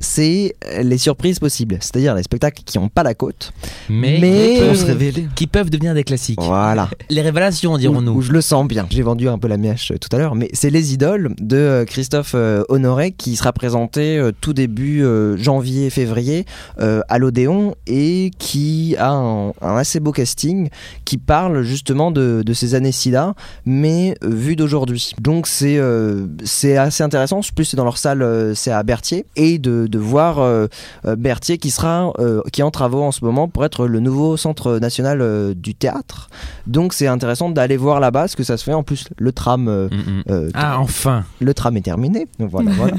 c'est 0.04 0.56
les 0.82 0.98
surprises 0.98 1.40
possibles, 1.40 1.78
c'est-à-dire 1.80 2.14
les 2.16 2.24
spectacles 2.24 2.62
qui 2.64 2.78
n'ont 2.78 2.90
pas 2.90 3.04
la 3.04 3.14
côte. 3.14 3.52
Mais, 3.90 4.18
mais- 4.20 4.54
qui, 4.56 4.60
peuvent, 4.60 4.76
se 4.76 4.86
révéler. 4.86 5.28
qui 5.36 5.48
peuvent 5.48 5.70
devenir 5.70 5.94
des 5.94 6.04
classiques. 6.04 6.40
Voilà. 6.42 6.90
Les 7.10 7.22
révélations, 7.22 7.78
dirons-nous. 7.78 8.12
où 8.14 8.22
je 8.22 8.32
le 8.32 8.42
sens 8.42 8.68
bien. 8.68 8.86
J'ai 8.90 9.02
vendu 9.02 9.28
un 9.30 9.38
peu 9.38 9.48
la 9.48 9.58
mèche 9.58 9.92
euh, 9.92 9.98
tout 9.98 10.10
à 10.16 10.18
l'heure, 10.20 10.36
mais 10.36 10.50
c'est 10.54 10.70
Les 10.70 10.94
Idoles 10.94 11.34
de 11.40 11.58
euh, 11.58 11.86
Christophe 11.86 12.34
euh, 12.36 12.64
Honoré 12.70 13.12
qui 13.12 13.36
sera 13.36 13.54
présenté 13.54 14.18
euh, 14.18 14.32
tout 14.40 14.54
début 14.54 15.04
euh, 15.04 15.38
janvier-février 15.38 16.46
euh, 16.80 17.02
à 17.10 17.18
l'Odéon 17.20 17.76
et 17.88 18.32
qui 18.38 18.96
a 18.98 19.12
un, 19.12 19.50
un 19.50 19.78
assez 19.78 20.00
beau 20.00 20.12
casting 20.12 20.70
qui 21.06 21.18
parle 21.18 21.64
justement 21.64 22.12
de, 22.12 22.44
de 22.46 22.54
ces 22.54 22.76
années 22.76 22.92
SIDA, 22.92 23.34
mais 23.66 24.16
euh, 24.24 24.30
vu 24.30 24.56
d'aujourd'hui. 24.56 25.14
Donc 25.22 25.48
c'est 25.48 25.78
euh, 25.78 26.28
c'est 26.44 26.78
assez 26.78 27.04
intéressant. 27.04 27.40
En 27.40 27.42
plus, 27.56 27.66
c'est 27.66 27.78
dans 27.78 27.84
leur 27.84 27.98
salle, 27.98 28.22
euh, 28.22 28.54
c'est 28.56 28.72
à 28.72 28.82
Berthier, 28.84 29.26
et 29.36 29.58
de, 29.58 29.88
de 29.94 30.00
voir 30.00 30.40
euh, 30.40 30.66
euh, 31.06 31.16
Berthier 31.16 31.58
qui 31.60 31.70
sera 31.70 32.12
euh, 32.20 32.42
qui 32.52 32.62
est 32.62 32.64
en 32.64 32.72
travaux 32.72 33.04
en 33.04 33.12
ce 33.12 33.24
moment 33.24 33.48
pour 33.48 33.64
être 33.64 33.86
le 33.88 34.00
nouveau 34.00 34.36
centre 34.38 34.80
national 34.80 35.22
euh, 35.22 35.54
du 35.54 35.76
théâtre. 35.76 36.30
Donc 36.68 36.94
c'est 36.94 37.08
intéressant 37.08 37.50
d'aller 37.50 37.78
voir 37.78 38.00
là-bas 38.00 38.28
ce 38.28 38.36
que 38.36 38.44
ça 38.44 38.58
se 38.58 38.64
fait. 38.64 38.74
En 38.74 38.84
plus, 38.84 39.06
le 39.18 39.32
tram, 39.32 39.68
euh, 39.68 39.88
Mm, 39.92 39.96
mm. 39.96 40.24
euh, 40.30 40.50
Ah, 40.56 40.80
enfin 40.80 41.24
le 41.40 41.54
tram 41.54 41.78
est 41.78 41.82
terminé. 41.82 42.28
Donc 42.40 42.50
voilà, 42.50 42.72
voilà. 42.76 42.96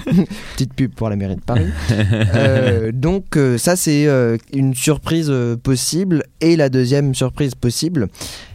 Petite 0.54 0.72
pub 0.74 0.94
pour 0.94 1.08
la 1.10 1.16
mairie 1.16 1.36
de 1.36 1.40
Paris. 1.40 1.66
Euh, 2.34 2.90
donc 2.92 3.36
euh, 3.36 3.58
ça 3.58 3.76
c'est 3.76 4.06
euh, 4.06 4.36
une 4.52 4.74
surprise 4.74 5.28
euh, 5.30 5.56
possible. 5.56 6.22
Et 6.40 6.56
la 6.56 6.68
deuxième 6.68 7.14
surprise 7.14 7.54
possible, 7.54 8.08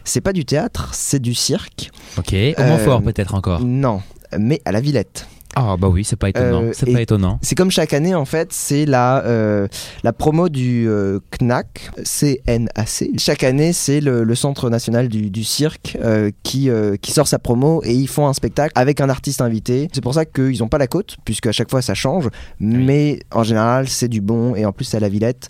c'est 0.04 0.20
pas 0.20 0.32
du 0.32 0.44
théâtre, 0.44 0.90
c'est 0.92 1.20
du 1.20 1.34
cirque. 1.34 1.90
Ok. 2.18 2.32
Au 2.58 2.62
Montfort, 2.62 3.00
Euh, 3.00 3.04
peut-être 3.04 3.34
encore? 3.34 3.60
Non, 3.60 4.00
mais 4.38 4.60
à 4.64 4.72
la 4.72 4.80
Villette. 4.80 5.26
Ah, 5.56 5.76
bah 5.76 5.88
oui, 5.88 6.04
c'est 6.04 6.16
pas 6.16 6.28
étonnant. 6.28 6.62
Euh, 6.62 6.70
c'est 6.72 6.88
et- 6.88 6.92
pas 6.92 7.02
étonnant. 7.02 7.38
C'est 7.42 7.54
comme 7.56 7.70
chaque 7.70 7.92
année 7.92 8.14
en 8.14 8.24
fait, 8.24 8.52
c'est 8.52 8.86
la, 8.86 9.24
euh, 9.24 9.66
la 10.04 10.12
promo 10.12 10.48
du 10.48 10.88
euh, 10.88 11.18
CNAC, 11.30 11.90
CNAC. 12.04 13.10
Chaque 13.18 13.42
année, 13.42 13.72
c'est 13.72 14.00
le, 14.00 14.22
le 14.22 14.34
Centre 14.34 14.70
national 14.70 15.08
du, 15.08 15.28
du 15.30 15.42
cirque 15.44 15.98
euh, 16.00 16.30
qui, 16.44 16.68
qui 17.02 17.12
sort 17.12 17.26
sa 17.26 17.38
promo 17.38 17.82
et 17.84 17.92
ils 17.94 18.08
font 18.08 18.26
un 18.28 18.32
spectacle 18.32 18.72
avec 18.76 19.00
un 19.00 19.08
artiste 19.08 19.40
invité. 19.40 19.88
C'est 19.92 20.00
pour 20.02 20.14
ça 20.14 20.24
qu'ils 20.24 20.58
n'ont 20.60 20.68
pas 20.68 20.78
la 20.78 20.86
côte, 20.86 21.16
puisque 21.24 21.46
à 21.46 21.52
chaque 21.52 21.70
fois 21.70 21.82
ça 21.82 21.94
change, 21.94 22.28
mais 22.60 23.20
en 23.32 23.42
général 23.42 23.88
c'est 23.88 24.08
du 24.08 24.20
bon 24.20 24.54
et 24.54 24.64
en 24.64 24.72
plus 24.72 24.84
c'est 24.84 24.96
à 24.98 25.00
la 25.00 25.08
Villette. 25.08 25.48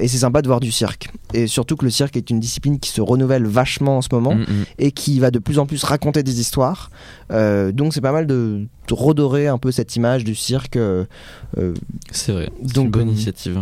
Et 0.00 0.06
c'est 0.06 0.18
sympa 0.18 0.40
de 0.42 0.46
voir 0.46 0.60
du 0.60 0.70
cirque. 0.70 1.08
Et 1.32 1.48
surtout 1.48 1.74
que 1.76 1.84
le 1.84 1.90
cirque 1.90 2.16
est 2.16 2.30
une 2.30 2.38
discipline 2.38 2.78
qui 2.78 2.90
se 2.90 3.00
renouvelle 3.00 3.44
vachement 3.46 3.98
en 3.98 4.02
ce 4.02 4.08
moment 4.12 4.34
Mm, 4.34 4.40
mm. 4.42 4.64
et 4.78 4.92
qui 4.92 5.18
va 5.20 5.30
de 5.30 5.38
plus 5.38 5.58
en 5.58 5.66
plus 5.66 5.82
raconter 5.84 6.22
des 6.22 6.40
histoires. 6.40 6.90
Donc 7.30 7.92
c'est 7.92 8.00
pas 8.00 8.12
mal 8.12 8.26
de, 8.26 8.66
de 8.86 8.94
un 9.32 9.58
peu 9.58 9.72
cette 9.72 9.96
image 9.96 10.24
du 10.24 10.34
cirque. 10.34 10.76
euh, 10.76 11.04
euh, 11.58 11.74
C'est 12.10 12.32
vrai. 12.32 12.50
Donc, 12.62 12.86
une 12.86 12.90
bonne 12.90 13.08
initiative. 13.10 13.58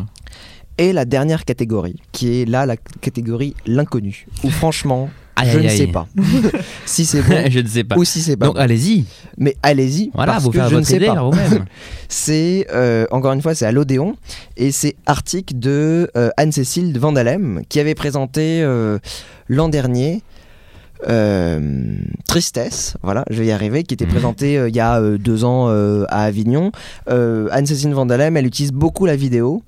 et 0.79 0.93
la 0.93 1.05
dernière 1.05 1.45
catégorie, 1.45 1.97
qui 2.13 2.41
est 2.41 2.45
là 2.45 2.67
la 2.67 2.77
catégorie 2.77 3.55
l'inconnu, 3.67 4.27
où 4.45 4.51
franchement 4.61 5.11
Aïe, 5.35 5.49
je 5.51 5.59
aïe, 5.59 5.65
ne 5.65 5.71
aïe. 5.71 5.79
sais 5.79 5.87
pas 5.87 6.07
si 6.87 7.07
c'est 7.07 7.23
bon 7.23 7.45
je 7.51 7.61
ne 7.61 7.67
sais 7.67 7.85
pas. 7.85 7.97
ou 7.97 8.05
si 8.05 8.21
c'est 8.21 8.37
pas 8.37 8.47
Donc 8.47 8.59
allez-y. 8.59 9.07
Mais 9.39 9.57
allez-y, 9.63 10.11
Voilà, 10.15 10.33
parce 10.33 10.45
vous 10.45 10.51
que 10.51 10.59
faire 10.59 10.69
je 10.69 10.75
ne 10.75 10.81
votre 10.81 10.91
sais 10.91 10.97
idée 10.99 11.07
pas. 11.07 11.23
vous-même. 11.23 11.65
C'est 12.09 12.67
euh, 12.71 13.07
encore 13.11 13.33
une 13.33 13.41
fois 13.41 13.55
c'est 13.55 13.65
à 13.65 13.73
l'Odéon 13.73 14.15
et 14.59 14.71
c'est 14.73 14.95
article 15.07 15.59
de 15.59 16.11
euh, 16.19 16.29
Anne-Cécile 16.37 16.99
Vandalem 16.99 17.63
qui 17.71 17.81
avait 17.81 17.95
présenté 17.95 18.61
euh, 18.63 18.99
l'an 19.49 19.71
dernier 19.71 20.23
Tristesse, 22.27 22.97
voilà, 23.03 23.25
je 23.31 23.39
vais 23.41 23.47
y 23.47 23.51
arriver, 23.53 23.83
qui 23.83 23.95
était 23.95 24.05
Mhm. 24.07 24.11
présenté 24.13 24.59
euh, 24.59 24.69
il 24.69 24.77
y 24.77 24.81
a 24.81 25.01
euh, 25.01 25.19
deux 25.19 25.45
ans 25.45 25.67
euh, 25.69 26.05
à 26.09 26.23
Avignon. 26.25 26.73
Euh, 27.11 27.49
Anne-Cécile 27.51 27.93
Vandalem, 27.95 28.37
elle 28.37 28.47
utilise 28.47 28.73
beaucoup 28.73 29.07
la 29.07 29.17
vidéo. 29.17 29.63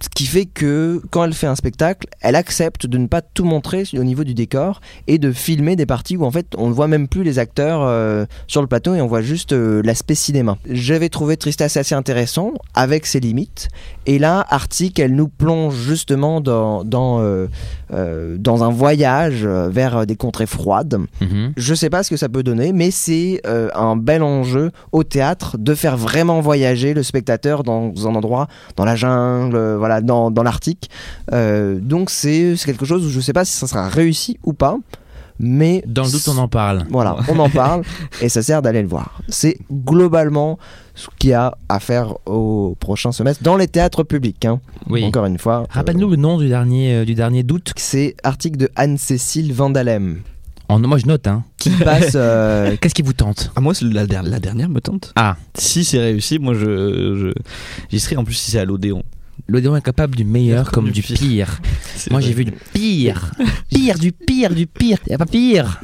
Ce 0.00 0.08
qui 0.08 0.26
fait 0.26 0.46
que 0.46 1.00
quand 1.10 1.24
elle 1.24 1.34
fait 1.34 1.46
un 1.46 1.54
spectacle, 1.54 2.06
elle 2.20 2.36
accepte 2.36 2.86
de 2.86 2.98
ne 2.98 3.06
pas 3.06 3.22
tout 3.22 3.44
montrer 3.44 3.84
au 3.94 4.04
niveau 4.04 4.24
du 4.24 4.34
décor 4.34 4.80
et 5.06 5.18
de 5.18 5.32
filmer 5.32 5.76
des 5.76 5.86
parties 5.86 6.16
où 6.16 6.24
en 6.24 6.30
fait 6.30 6.46
on 6.56 6.68
ne 6.68 6.72
voit 6.72 6.88
même 6.88 7.08
plus 7.08 7.22
les 7.22 7.38
acteurs 7.38 7.82
euh, 7.82 8.24
sur 8.46 8.60
le 8.60 8.66
plateau 8.66 8.94
et 8.94 9.00
on 9.00 9.06
voit 9.06 9.22
juste 9.22 9.52
euh, 9.52 9.82
l'aspect 9.84 10.14
cinéma. 10.14 10.56
J'avais 10.68 11.08
trouvé 11.08 11.36
Tristesse 11.36 11.76
assez 11.76 11.94
intéressant 11.94 12.52
avec 12.74 13.06
ses 13.06 13.20
limites 13.20 13.68
et 14.06 14.18
là 14.18 14.44
Arctic 14.48 14.98
elle 14.98 15.14
nous 15.14 15.28
plonge 15.28 15.74
justement 15.74 16.40
dans, 16.40 16.84
dans, 16.84 17.20
euh, 17.20 17.48
dans 18.38 18.64
un 18.64 18.70
voyage 18.70 19.46
vers 19.46 20.06
des 20.06 20.16
contrées 20.16 20.46
froides. 20.46 20.98
Mhm. 21.20 21.52
Je 21.56 21.74
sais 21.74 21.90
pas 21.90 22.02
ce 22.02 22.10
que 22.10 22.16
ça 22.16 22.28
peut 22.28 22.42
donner, 22.42 22.72
mais 22.72 22.90
c'est 22.90 23.42
un 23.74 23.96
bel 23.96 24.22
enjeu 24.22 24.70
au 24.92 25.04
théâtre 25.04 25.56
de 25.58 25.74
faire 25.74 25.96
vraiment 25.96 26.40
voyager 26.40 26.94
le 26.94 27.02
spectateur 27.02 27.62
dans 27.62 27.92
un 28.06 28.14
endroit, 28.14 28.48
dans 28.76 28.84
la 28.84 28.96
jungle, 28.96 29.56
euh, 29.56 29.76
voilà, 29.88 30.00
dans, 30.02 30.30
dans 30.30 30.42
l'Arctique. 30.42 30.90
Euh, 31.32 31.78
donc 31.80 32.10
c'est 32.10 32.54
quelque 32.64 32.84
chose 32.84 33.04
où 33.06 33.10
je 33.10 33.20
sais 33.20 33.32
pas 33.32 33.44
si 33.44 33.52
ça 33.54 33.66
sera 33.66 33.88
réussi 33.88 34.38
ou 34.44 34.52
pas, 34.52 34.76
mais 35.40 35.82
Dans 35.86 36.02
le 36.04 36.10
doute, 36.10 36.28
on 36.28 36.36
en 36.38 36.48
parle. 36.48 36.84
voilà, 36.90 37.16
on 37.28 37.38
en 37.38 37.48
parle 37.48 37.82
et 38.20 38.28
ça 38.28 38.42
sert 38.42 38.60
d'aller 38.60 38.82
le 38.82 38.88
voir. 38.88 39.20
C'est 39.28 39.56
globalement 39.72 40.58
ce 40.94 41.06
qu'il 41.18 41.30
y 41.30 41.32
a 41.32 41.56
à 41.68 41.78
faire 41.80 42.14
au 42.26 42.76
prochain 42.80 43.12
semestre 43.12 43.42
dans 43.44 43.56
les 43.56 43.68
théâtres 43.68 44.02
publics. 44.02 44.44
hein. 44.44 44.60
Oui. 44.90 45.04
Encore 45.04 45.24
une 45.26 45.38
fois. 45.38 45.60
euh, 45.62 45.66
Rappelle-nous 45.70 46.10
le 46.10 46.16
nom 46.16 46.38
du 46.38 46.48
dernier, 46.48 46.92
euh, 46.96 47.04
du 47.04 47.14
dernier 47.14 47.44
doute. 47.44 47.72
c'est 47.76 48.16
article 48.24 48.56
de 48.58 48.68
Anne-Cécile 48.74 49.52
Vandalem 49.52 50.22
En, 50.68 50.80
moi, 50.80 50.98
je 50.98 51.06
note. 51.06 51.28
Hein. 51.28 51.44
qui 51.56 51.70
passe. 51.70 52.12
euh, 52.16 52.76
Qu'est-ce 52.80 52.94
qui 52.96 53.02
vous 53.02 53.12
tente? 53.12 53.52
Ah, 53.54 53.60
moi, 53.60 53.74
c'est 53.74 53.84
la, 53.84 54.06
la 54.06 54.40
dernière 54.40 54.68
me 54.68 54.80
tente. 54.80 55.12
Ah, 55.14 55.36
Si 55.54 55.84
c'est 55.84 56.00
réussi, 56.00 56.40
moi, 56.40 56.54
je, 56.54 57.14
je 57.16 57.32
j'y 57.92 58.00
serai 58.00 58.16
en 58.16 58.24
plus 58.24 58.34
si 58.34 58.50
c'est 58.50 58.58
à 58.58 58.64
l'Odéon. 58.64 59.04
l'Odéon 59.46 59.76
est 59.76 59.82
capable 59.82 60.16
du 60.16 60.24
meilleur 60.24 60.70
comme 60.72 60.90
du 60.90 61.02
pire. 61.02 61.60
Moi, 62.10 62.20
j'ai 62.20 62.32
vu 62.32 62.44
du 62.44 62.52
pire. 62.72 63.32
Pire, 63.68 63.98
du 63.98 64.12
pire, 64.12 64.54
du 64.54 64.66
pire. 64.66 64.98
Y 65.08 65.14
a 65.14 65.18
pas 65.18 65.26
pire. 65.26 65.80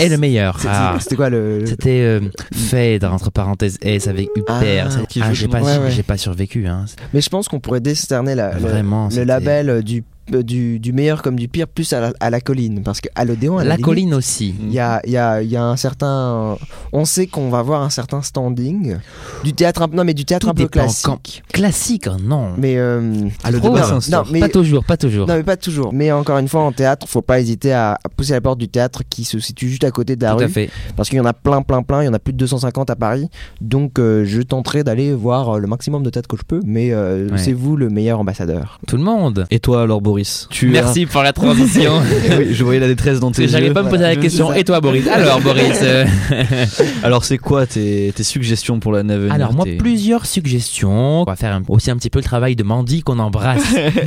Et 0.00 0.08
le 0.08 0.16
meilleur. 0.18 0.58
c'était 0.58 0.70
Ah. 0.72 0.98
quoi 1.16 1.28
le. 1.30 1.60
le- 1.60 1.66
C'était 1.66 2.00
euh, 2.00 2.20
Phèdre, 2.54 3.12
entre 3.12 3.30
parenthèses, 3.30 3.78
S 3.82 4.08
avec 4.08 4.28
Huppert. 4.36 4.88
Ah, 4.90 5.02
ah, 5.22 5.32
j'ai 5.32 5.46
le 5.46 5.50
pas. 5.52 5.60
Ouais, 5.62 5.78
ouais. 5.78 6.02
pas 6.02 6.16
survécu. 6.16 6.66
Hein. 6.66 6.84
Mais 7.12 7.20
je 7.20 7.28
pense 7.28 7.48
qu'on 7.48 7.60
pourrait 7.60 7.80
décerner 7.80 8.34
la, 8.34 8.54
le- 8.54 8.60
Vraiment. 8.60 9.06
le, 9.06 9.10
c'était- 9.10 9.24
label 9.24 9.70
euh, 9.70 9.82
du, 9.82 10.04
du, 10.28 10.78
du 10.78 10.92
meilleur 10.92 11.22
comme 11.22 11.36
du 11.38 11.48
pire 11.48 11.68
plus 11.68 11.92
à 11.92 12.00
la, 12.00 12.12
à 12.20 12.30
la 12.30 12.40
colline. 12.40 12.82
Parce 12.82 13.00
qu'à 13.00 13.24
l'Odéon, 13.24 13.58
à 13.58 13.62
la, 13.64 13.70
La 13.70 13.74
limite, 13.76 13.84
colline 13.84 14.14
aussi. 14.14 14.54
Il 14.60 14.72
y 14.72 14.78
a, 14.78 15.00
il 15.04 15.12
y, 15.12 15.16
a, 15.16 15.42
il 15.42 15.50
y 15.50 15.56
a 15.56 15.64
un 15.64 15.76
certain. 15.76 16.56
On 16.92 17.04
sait 17.04 17.26
qu'on 17.26 17.48
va 17.50 17.58
avoir 17.58 17.82
un 17.82 17.90
certain 17.90 18.22
standing. 18.22 18.96
Du 19.44 19.52
théâtre 19.52 19.82
un, 19.82 19.88
non, 19.88 20.04
mais 20.04 20.14
du 20.14 20.24
théâtre 20.24 20.46
Tout 20.46 20.50
un 20.50 20.54
peu 20.54 20.68
classique. 20.68 21.04
quand- 21.06 21.20
Classique, 21.52 22.06
oh 22.10 22.16
non. 22.22 22.50
Mais. 22.58 22.76
euh, 22.76 23.00
hein. 23.44 23.98
non, 24.10 24.22
mais, 24.30 24.40
Pas 24.40 24.48
toujours, 24.48 24.84
pas 24.84 24.96
toujours. 24.96 25.26
non, 25.26 25.34
mais 25.36 25.42
pas 25.42 25.56
toujours. 25.56 25.92
Mais 25.92 26.10
encore 26.12 26.38
une 26.38 26.48
fois, 26.48 26.62
en 26.62 26.72
théâtre, 26.72 27.06
faut 27.08 27.22
pas 27.22 27.40
hésiter 27.40 27.72
à, 27.72 27.92
à 28.02 28.08
pousser 28.08 28.32
la 28.32 28.40
porte 28.40 28.58
du 28.58 28.68
théâtre 28.68 29.02
qui 29.08 29.24
se 29.24 29.38
situe 29.38 29.68
juste 29.68 29.84
à 29.84 29.90
côté 29.90 30.16
de 30.16 30.22
la 30.24 30.32
Tout 30.32 30.38
rue. 30.38 30.44
à 30.44 30.48
fait. 30.48 30.70
Parce 30.96 31.08
qu'il 31.08 31.18
y 31.18 31.20
en 31.20 31.24
a 31.26 31.32
plein, 31.32 31.62
plein, 31.62 31.82
plein. 31.82 32.02
Il 32.02 32.06
y 32.06 32.08
en 32.08 32.14
a 32.14 32.18
plus 32.18 32.32
de 32.32 32.38
250 32.38 32.90
à 32.90 32.96
Paris. 32.96 33.28
Donc, 33.60 33.98
euh, 33.98 34.24
je 34.24 34.42
tenterai 34.42 34.84
d'aller 34.84 35.12
voir 35.14 35.56
euh, 35.56 35.58
le 35.58 35.66
maximum 35.66 36.02
de 36.02 36.10
théâtre 36.10 36.28
que 36.28 36.36
je 36.36 36.42
peux. 36.46 36.60
Mais 36.64 36.92
euh, 36.92 37.28
Ouais. 37.30 37.38
c'est 37.38 37.52
vous 37.52 37.76
le 37.76 37.88
meilleur 37.88 38.20
ambassadeur. 38.20 38.78
Tout 38.86 38.96
le 38.96 39.02
monde. 39.02 39.46
Et 39.50 39.58
toi, 39.58 39.82
alors, 39.82 40.00
Boris 40.00 40.15
tu 40.50 40.68
Merci 40.68 41.06
pour 41.06 41.22
la 41.22 41.32
transition. 41.32 42.00
Oui, 42.38 42.48
je 42.52 42.64
voyais 42.64 42.80
la 42.80 42.88
détresse 42.88 43.20
dans 43.20 43.30
tes 43.30 43.42
yeux. 43.42 43.72
pas 43.72 43.80
à 43.80 43.82
me 43.82 43.88
poser 43.88 44.02
Voilà, 44.02 44.14
la 44.14 44.20
question. 44.20 44.52
Et 44.52 44.64
toi, 44.64 44.80
Boris? 44.80 45.06
Alors, 45.08 45.40
Boris. 45.40 45.78
euh, 45.82 46.04
Alors, 47.02 47.24
c'est 47.24 47.38
quoi 47.38 47.66
tes, 47.66 48.12
tes 48.14 48.22
suggestions 48.24 48.80
pour 48.80 48.92
l'année 48.92 49.14
à 49.14 49.18
venir 49.18 49.32
Alors, 49.32 49.52
moi, 49.54 49.64
plusieurs 49.78 50.26
suggestions. 50.26 51.22
On 51.22 51.24
va 51.24 51.36
faire 51.36 51.54
un- 51.54 51.62
aussi 51.68 51.90
un 51.90 51.96
petit 51.96 52.10
peu 52.10 52.18
le 52.18 52.24
travail 52.24 52.56
de 52.56 52.62
Mandy 52.62 53.02
qu'on 53.02 53.18
embrasse. 53.18 53.62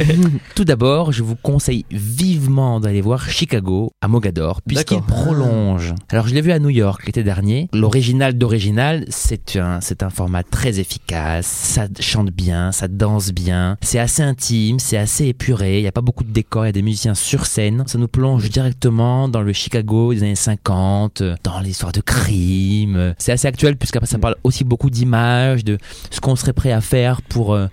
Tout 0.56 0.66
d'abord, 0.66 1.12
je 1.12 1.24
vous 1.24 1.36
conseille 1.36 1.86
vivement 1.92 2.80
d'aller 2.80 3.02
voir 3.02 3.30
Chicago 3.30 3.92
à 4.02 4.08
Mogador, 4.08 4.62
puisqu'il 4.62 5.02
prolonge. 5.02 5.94
Alors, 6.10 6.28
je 6.28 6.34
l'ai 6.36 6.42
vu 6.42 6.52
à 6.52 6.60
New 6.60 6.70
York 6.70 7.06
l'été 7.06 7.24
dernier. 7.24 7.70
L'original 7.74 8.38
d'original, 8.38 9.06
c'est 9.10 9.56
un, 9.58 9.80
c'est 9.82 10.04
un 10.04 10.10
format 10.10 10.44
très 10.44 10.80
efficace. 10.80 11.46
Ça 11.48 11.88
chante 12.00 12.30
bien, 12.32 12.72
ça 12.72 12.88
danse 12.88 13.32
bien. 13.32 13.78
C'est 13.82 14.00
assez 14.00 14.22
intime, 14.24 14.80
c'est 14.80 14.98
assez 14.98 15.26
épuré. 15.28 15.78
Il 15.80 15.82
n'y 15.82 15.88
a 15.88 15.92
pas 15.92 15.99
beaucoup 16.02 16.24
de 16.24 16.32
décors, 16.32 16.66
il 16.66 16.68
y 16.68 16.70
a 16.70 16.74
des 16.74 16.82
musiciens 16.82 17.16
sur 17.16 17.46
scène. 17.46 17.84
Ça 17.88 17.98
nous 17.98 18.08
plonge 18.08 18.50
directement 18.50 19.28
dans 19.30 19.42
le 19.42 19.54
Chicago 19.54 20.14
des 20.14 20.24
années 20.24 20.36
50, 20.36 21.22
euh, 21.22 21.36
dans 21.44 21.60
l'histoire 21.60 21.92
de 21.92 22.02
crime. 22.02 22.96
Euh, 22.96 23.14
C'est 23.18 23.32
assez 23.32 23.48
actuel, 23.48 23.76
puisqu'après, 23.78 24.08
ça 24.08 24.18
parle 24.20 24.36
aussi 24.44 24.64
beaucoup 24.64 24.90
d'images, 24.90 25.64
de 25.64 25.78
ce 26.12 26.20
qu'on 26.20 26.36
serait 26.36 26.54
prêt 26.54 26.72
à 26.72 26.82
faire 26.82 27.22
pour. 27.22 27.54
euh, 27.54 27.68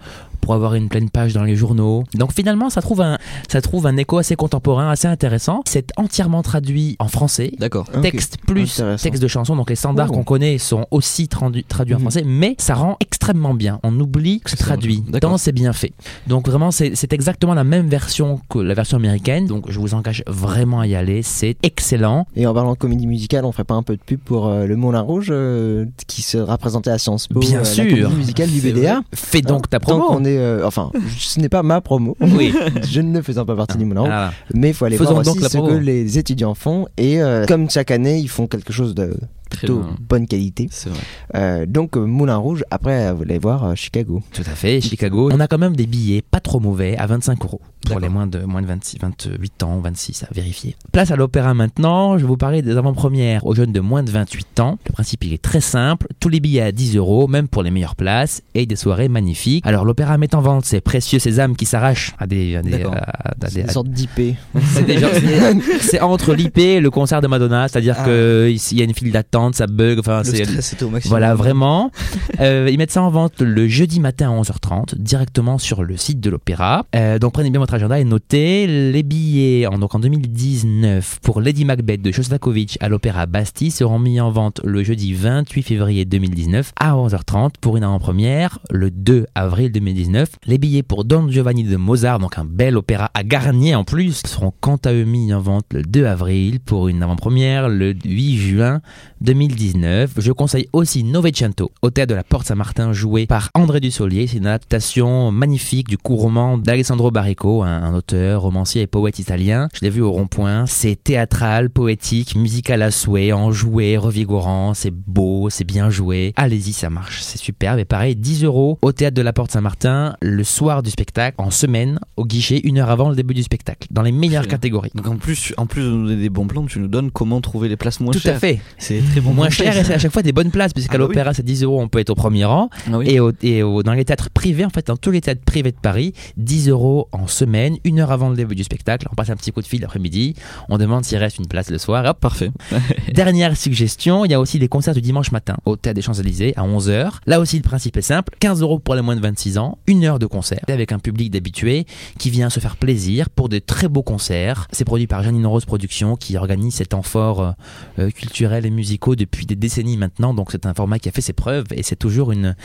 pour 0.46 0.54
avoir 0.54 0.74
une 0.76 0.88
pleine 0.88 1.10
page 1.10 1.32
dans 1.32 1.42
les 1.42 1.56
journaux. 1.56 2.04
Donc 2.14 2.32
finalement, 2.32 2.70
ça 2.70 2.80
trouve 2.80 3.00
un, 3.00 3.18
ça 3.50 3.60
trouve 3.60 3.84
un 3.88 3.96
écho 3.96 4.18
assez 4.18 4.36
contemporain, 4.36 4.88
assez 4.90 5.08
intéressant. 5.08 5.62
C'est 5.66 5.90
entièrement 5.96 6.42
traduit 6.42 6.94
en 7.00 7.08
français. 7.08 7.50
D'accord. 7.58 7.86
Ok. 7.92 8.02
Texte 8.02 8.36
plus 8.46 8.80
texte 9.02 9.20
de 9.20 9.26
chanson, 9.26 9.56
donc 9.56 9.70
les 9.70 9.74
standards 9.74 10.06
Oh. 10.10 10.14
qu'on 10.14 10.22
connaît 10.22 10.58
sont 10.58 10.86
aussi 10.92 11.26
traduits, 11.26 11.64
en 11.72 11.84
Mhm. 11.96 11.98
français, 12.00 12.22
mais 12.24 12.54
ça 12.58 12.74
rend 12.76 12.96
extrêmement 13.00 13.54
bien. 13.54 13.80
On 13.82 13.98
oublie 13.98 14.38
que 14.38 14.50
c'est 14.50 14.56
traduit, 14.56 15.02
D'accord. 15.08 15.32
tant 15.32 15.36
c'est 15.36 15.50
bien 15.50 15.72
fait. 15.72 15.92
Donc 16.28 16.48
vraiment, 16.48 16.70
c'est 16.70 16.92
c'est 16.94 17.12
exactement 17.12 17.54
la 17.54 17.64
même 17.64 17.88
version 17.88 18.40
que 18.48 18.60
la 18.60 18.74
version 18.74 18.98
américaine, 18.98 19.46
donc 19.48 19.68
je 19.68 19.80
vous 19.80 19.94
engage 19.94 20.22
vraiment 20.28 20.78
à 20.78 20.86
y 20.86 20.94
aller, 20.94 21.22
c'est 21.22 21.56
excellent. 21.64 22.28
Et 22.36 22.46
en 22.46 22.54
parlant 22.54 22.74
de 22.74 22.78
comédie 22.78 23.08
musicale, 23.08 23.44
on 23.44 23.50
ferait 23.50 23.64
pas 23.64 23.74
un 23.74 23.82
peu 23.82 23.96
de 23.96 24.00
pub 24.00 24.20
pour 24.20 24.46
euh, 24.46 24.66
le 24.66 24.76
Moulin 24.76 25.00
Rouge 25.00 25.28
euh, 25.30 25.86
qui 26.06 26.22
sera 26.22 26.56
présenté 26.56 26.90
à 26.90 26.98
Sciences 26.98 27.26
Po, 27.26 27.40
Bien 27.40 27.62
euh, 27.62 27.64
sûr. 27.64 27.82
la 27.84 27.90
comédie 27.90 28.14
musicale 28.14 28.48
du 28.50 28.60
BDA. 28.60 29.00
Fais 29.12 29.40
donc 29.40 29.68
ta 29.68 29.80
promo. 29.80 30.20
est, 30.20 30.35
euh, 30.36 30.66
enfin, 30.66 30.90
ce 31.18 31.40
n'est 31.40 31.48
pas 31.48 31.62
ma 31.62 31.80
promo. 31.80 32.16
Oui. 32.20 32.54
Je 32.88 33.00
ne 33.00 33.20
faisant 33.22 33.44
pas 33.44 33.56
partie 33.56 33.78
du 33.78 33.84
Moulin. 33.84 34.00
Voilà. 34.02 34.32
Mais 34.54 34.68
il 34.68 34.74
faut 34.74 34.84
aller 34.84 34.96
Faisons 34.96 35.14
voir 35.14 35.26
aussi 35.26 35.40
ce 35.40 35.56
promo. 35.56 35.68
que 35.68 35.74
les 35.74 36.18
étudiants 36.18 36.54
font. 36.54 36.86
Et 36.96 37.20
euh, 37.22 37.46
comme 37.46 37.68
chaque 37.70 37.90
année, 37.90 38.18
ils 38.18 38.28
font 38.28 38.46
quelque 38.46 38.72
chose 38.72 38.94
de 38.94 39.14
plutôt 39.50 39.84
bonne 40.00 40.26
qualité. 40.26 40.68
Vrai. 40.86 40.98
Euh, 41.34 41.66
donc 41.66 41.96
euh, 41.96 42.04
Moulin 42.04 42.36
Rouge, 42.36 42.64
après 42.70 43.12
vous 43.12 43.22
allez 43.22 43.38
voir 43.38 43.64
euh, 43.64 43.74
Chicago. 43.74 44.22
Tout 44.32 44.42
à 44.42 44.54
fait, 44.54 44.80
Chicago. 44.80 45.30
On 45.32 45.40
a 45.40 45.46
quand 45.48 45.58
même 45.58 45.76
des 45.76 45.86
billets 45.86 46.22
pas 46.22 46.40
trop 46.40 46.60
mauvais 46.60 46.96
à 46.96 47.06
25 47.06 47.42
euros 47.44 47.60
pour 47.88 48.00
les 48.00 48.08
moins 48.08 48.26
de, 48.26 48.40
moins 48.40 48.62
de 48.62 48.66
26, 48.66 48.98
28 49.00 49.62
ans, 49.62 49.78
26 49.78 50.24
à 50.24 50.28
vérifier. 50.34 50.74
Place 50.90 51.12
à 51.12 51.16
l'opéra 51.16 51.54
maintenant. 51.54 52.18
Je 52.18 52.22
vais 52.22 52.28
vous 52.28 52.36
parler 52.36 52.60
des 52.60 52.76
avant-premières 52.76 53.46
aux 53.46 53.54
jeunes 53.54 53.70
de 53.72 53.78
moins 53.80 54.02
de 54.02 54.10
28 54.10 54.58
ans. 54.60 54.78
Le 54.88 54.92
principe 54.92 55.22
il 55.24 55.32
est 55.32 55.40
très 55.42 55.60
simple. 55.60 56.08
Tous 56.18 56.28
les 56.28 56.40
billets 56.40 56.62
à 56.62 56.72
10 56.72 56.96
euros, 56.96 57.28
même 57.28 57.46
pour 57.46 57.62
les 57.62 57.70
meilleures 57.70 57.94
places 57.96 58.42
et 58.54 58.66
des 58.66 58.74
soirées 58.76 59.08
magnifiques. 59.08 59.64
Alors 59.66 59.84
l'opéra 59.84 60.18
met 60.18 60.34
en 60.34 60.40
vente 60.40 60.64
ces 60.64 60.80
précieux 60.80 61.20
sésames 61.20 61.54
qui 61.54 61.64
s'arrachent 61.66 62.14
à 62.18 62.26
des, 62.26 62.56
à 62.56 62.62
des, 62.62 62.82
à- 62.82 62.88
à 62.88 63.34
C'est 63.48 63.54
des- 63.54 63.60
une 63.60 63.68
à- 63.68 63.72
sorte 63.72 63.88
d'IP. 63.88 64.34
c'est 65.80 66.00
entre 66.00 66.34
l'IP 66.34 66.58
et 66.58 66.80
le 66.80 66.90
concert 66.90 67.20
de 67.20 67.26
Madonna, 67.28 67.68
c'est-à-dire 67.68 67.96
Ah. 67.98 68.04
que 68.04 68.50
il 68.50 68.78
y 68.78 68.80
a 68.80 68.84
une 68.84 68.94
file 68.94 69.12
d'attente, 69.12 69.35
ça 69.54 69.66
bug, 69.66 69.98
enfin 69.98 70.22
c'est 70.24 70.82
au 70.82 70.90
maximum. 70.90 71.10
voilà, 71.10 71.34
vraiment. 71.34 71.90
Euh, 72.40 72.68
ils 72.70 72.76
mettent 72.76 72.90
ça 72.90 73.02
en 73.02 73.08
vente 73.08 73.40
le 73.40 73.66
jeudi 73.66 73.98
matin 73.98 74.30
à 74.30 74.42
11h30, 74.42 74.96
directement 74.96 75.58
sur 75.58 75.84
le 75.84 75.96
site 75.96 76.20
de 76.20 76.28
l'opéra. 76.28 76.84
Euh, 76.94 77.18
donc 77.18 77.32
prenez 77.32 77.50
bien 77.50 77.60
votre 77.60 77.72
agenda 77.72 77.98
et 77.98 78.04
notez 78.04 78.66
les 78.66 79.02
billets 79.02 79.66
en, 79.66 79.78
donc 79.78 79.94
en 79.94 80.00
2019 80.00 81.20
pour 81.22 81.40
Lady 81.40 81.64
Macbeth 81.64 82.02
de 82.02 82.12
Shostakovich 82.12 82.76
à 82.80 82.88
l'opéra 82.88 83.26
Bastille 83.26 83.70
seront 83.70 83.98
mis 83.98 84.20
en 84.20 84.30
vente 84.30 84.60
le 84.64 84.82
jeudi 84.82 85.14
28 85.14 85.62
février 85.62 86.04
2019 86.04 86.72
à 86.78 86.92
11h30 86.92 87.52
pour 87.60 87.76
une 87.76 87.84
avant-première 87.84 88.58
le 88.70 88.90
2 88.90 89.26
avril 89.34 89.72
2019. 89.72 90.28
Les 90.46 90.58
billets 90.58 90.82
pour 90.82 91.04
Don 91.04 91.30
Giovanni 91.30 91.64
de 91.64 91.76
Mozart, 91.76 92.18
donc 92.18 92.38
un 92.38 92.44
bel 92.44 92.76
opéra 92.76 93.10
à 93.14 93.24
Garnier 93.24 93.74
en 93.74 93.84
plus, 93.84 94.20
seront 94.26 94.52
quant 94.60 94.78
à 94.84 94.92
eux 94.92 95.04
mis 95.04 95.32
en 95.32 95.40
vente 95.40 95.66
le 95.72 95.82
2 95.82 96.04
avril 96.04 96.60
pour 96.60 96.88
une 96.88 97.02
avant-première 97.02 97.68
le 97.68 97.94
8 98.04 98.36
juin 98.36 98.80
2019. 99.26 100.12
Je 100.18 100.30
conseille 100.30 100.68
aussi 100.72 101.02
Novecento 101.02 101.72
au 101.82 101.90
théâtre 101.90 102.10
de 102.10 102.14
la 102.14 102.22
Porte 102.22 102.46
Saint-Martin 102.46 102.92
joué 102.92 103.26
par 103.26 103.50
André 103.54 103.80
Dussolier. 103.80 104.28
C'est 104.28 104.36
une 104.38 104.46
adaptation 104.46 105.32
magnifique 105.32 105.88
du 105.88 105.98
court 105.98 106.20
roman 106.20 106.58
d'Alessandro 106.58 107.10
Barrico, 107.10 107.64
un, 107.64 107.82
un 107.82 107.94
auteur, 107.94 108.42
romancier 108.42 108.82
et 108.82 108.86
poète 108.86 109.18
italien. 109.18 109.68
Je 109.74 109.80
l'ai 109.82 109.90
vu 109.90 110.00
au 110.00 110.12
rond-point. 110.12 110.66
C'est 110.66 110.94
théâtral, 111.02 111.70
poétique, 111.70 112.36
musical 112.36 112.82
à 112.82 112.92
souhait, 112.92 113.32
enjoué, 113.32 113.96
revigorant. 113.96 114.74
C'est 114.74 114.92
beau, 114.92 115.50
c'est 115.50 115.64
bien 115.64 115.90
joué. 115.90 116.32
Allez-y, 116.36 116.72
ça 116.72 116.88
marche, 116.88 117.20
c'est 117.22 117.38
superbe. 117.38 117.80
Et 117.80 117.84
pareil, 117.84 118.14
10 118.14 118.44
euros 118.44 118.78
au 118.80 118.92
théâtre 118.92 119.16
de 119.16 119.22
la 119.22 119.32
Porte 119.32 119.50
Saint-Martin 119.50 120.14
le 120.22 120.44
soir 120.44 120.84
du 120.84 120.90
spectacle, 120.90 121.34
en 121.38 121.50
semaine, 121.50 121.98
au 122.16 122.24
guichet, 122.24 122.60
une 122.62 122.78
heure 122.78 122.90
avant 122.90 123.08
le 123.10 123.16
début 123.16 123.34
du 123.34 123.42
spectacle, 123.42 123.88
dans 123.90 124.02
les 124.02 124.12
meilleures 124.12 124.46
catégories. 124.46 124.92
Donc 124.94 125.08
en 125.08 125.16
plus, 125.16 125.52
en 125.56 125.66
plus 125.66 125.82
de 125.82 125.90
nous 125.90 126.06
donner 126.06 126.22
des 126.22 126.30
bons 126.30 126.46
plans, 126.46 126.64
tu 126.66 126.78
nous 126.78 126.86
donnes 126.88 127.10
comment 127.10 127.40
trouver 127.40 127.68
les 127.68 127.76
places 127.76 127.98
moins 127.98 128.12
Tout 128.12 128.20
chères. 128.20 128.36
à 128.36 128.38
fait. 128.38 128.60
C'est 128.78 129.00
très 129.16 129.20
bon. 129.20 129.34
Moins 129.34 129.50
cher 129.50 129.76
et 129.76 129.84
c'est 129.84 129.94
à 129.94 129.98
chaque 129.98 130.12
fois 130.12 130.22
des 130.22 130.32
bonnes 130.32 130.50
places, 130.50 130.72
puisqu'à 130.72 130.94
Ah 130.94 130.98
bah 130.98 131.04
oui. 131.04 131.08
l'opéra 131.10 131.34
c'est 131.34 131.42
10 131.44 131.62
euros, 131.62 131.80
on 131.80 131.88
peut 131.88 131.98
être 131.98 132.10
au 132.10 132.14
premier 132.14 132.44
rang. 132.44 132.68
Ah 132.92 132.98
oui. 132.98 133.08
Et, 133.10 133.20
au- 133.20 133.32
et 133.42 133.62
au- 133.62 133.82
dans 133.82 133.92
les 133.94 134.04
théâtres 134.04 134.30
privés, 134.30 134.64
en 134.64 134.70
fait, 134.70 134.86
dans 134.86 134.96
tous 134.96 135.10
les 135.10 135.20
théâtres 135.20 135.42
privés 135.44 135.72
de 135.72 135.76
Paris, 135.80 136.12
10 136.36 136.68
euros 136.68 137.08
en 137.12 137.26
semaine, 137.26 137.76
une 137.84 138.00
heure 138.00 138.12
avant 138.12 138.28
le 138.28 138.36
début 138.36 138.54
du 138.54 138.64
spectacle. 138.64 139.06
On 139.10 139.14
passe 139.14 139.30
un 139.30 139.36
petit 139.36 139.52
coup 139.52 139.60
de 139.62 139.66
fil 139.66 139.80
l'après-midi, 139.80 140.34
on 140.68 140.78
demande 140.78 141.04
s'il 141.04 141.18
reste 141.18 141.38
une 141.38 141.46
place 141.46 141.70
le 141.70 141.78
soir. 141.78 142.04
Hop. 142.06 142.18
Parfait. 142.20 142.50
Dernière 143.12 143.56
suggestion, 143.56 144.24
il 144.24 144.30
y 144.30 144.34
a 144.34 144.40
aussi 144.40 144.58
des 144.58 144.68
concerts 144.68 144.94
du 144.94 145.00
dimanche 145.00 145.32
matin 145.32 145.56
au 145.64 145.76
théâtre 145.76 145.96
des 145.96 146.02
Champs-Élysées 146.02 146.54
à 146.56 146.62
11h. 146.62 147.10
Là 147.26 147.40
aussi, 147.40 147.56
le 147.56 147.62
principe 147.62 147.96
est 147.96 148.02
simple 148.02 148.34
15 148.40 148.60
euros 148.62 148.78
pour 148.78 148.94
les 148.94 149.02
moins 149.02 149.16
de 149.16 149.20
26 149.20 149.58
ans, 149.58 149.78
une 149.86 150.04
heure 150.04 150.18
de 150.18 150.26
concert 150.26 150.60
avec 150.68 150.92
un 150.92 150.98
public 150.98 151.30
d'habitués 151.30 151.86
qui 152.18 152.30
vient 152.30 152.50
se 152.50 152.60
faire 152.60 152.76
plaisir 152.76 153.30
pour 153.30 153.48
de 153.48 153.58
très 153.58 153.88
beaux 153.88 154.02
concerts. 154.02 154.66
C'est 154.72 154.84
produit 154.84 155.06
par 155.06 155.22
Janine 155.22 155.46
Rose 155.46 155.64
Productions 155.64 156.16
qui 156.16 156.36
organise 156.36 156.74
cet 156.74 156.94
amphore 156.94 157.54
euh, 157.98 158.10
culturel 158.10 158.66
et 158.66 158.70
depuis 159.14 159.46
des 159.46 159.54
décennies 159.54 159.96
maintenant. 159.96 160.34
Donc 160.34 160.50
c'est 160.50 160.66
un 160.66 160.74
format 160.74 160.98
qui 160.98 161.08
a 161.08 161.12
fait 161.12 161.20
ses 161.20 161.32
preuves 161.32 161.66
et 161.72 161.82
c'est 161.82 161.96
toujours 161.96 162.32
une 162.32 162.56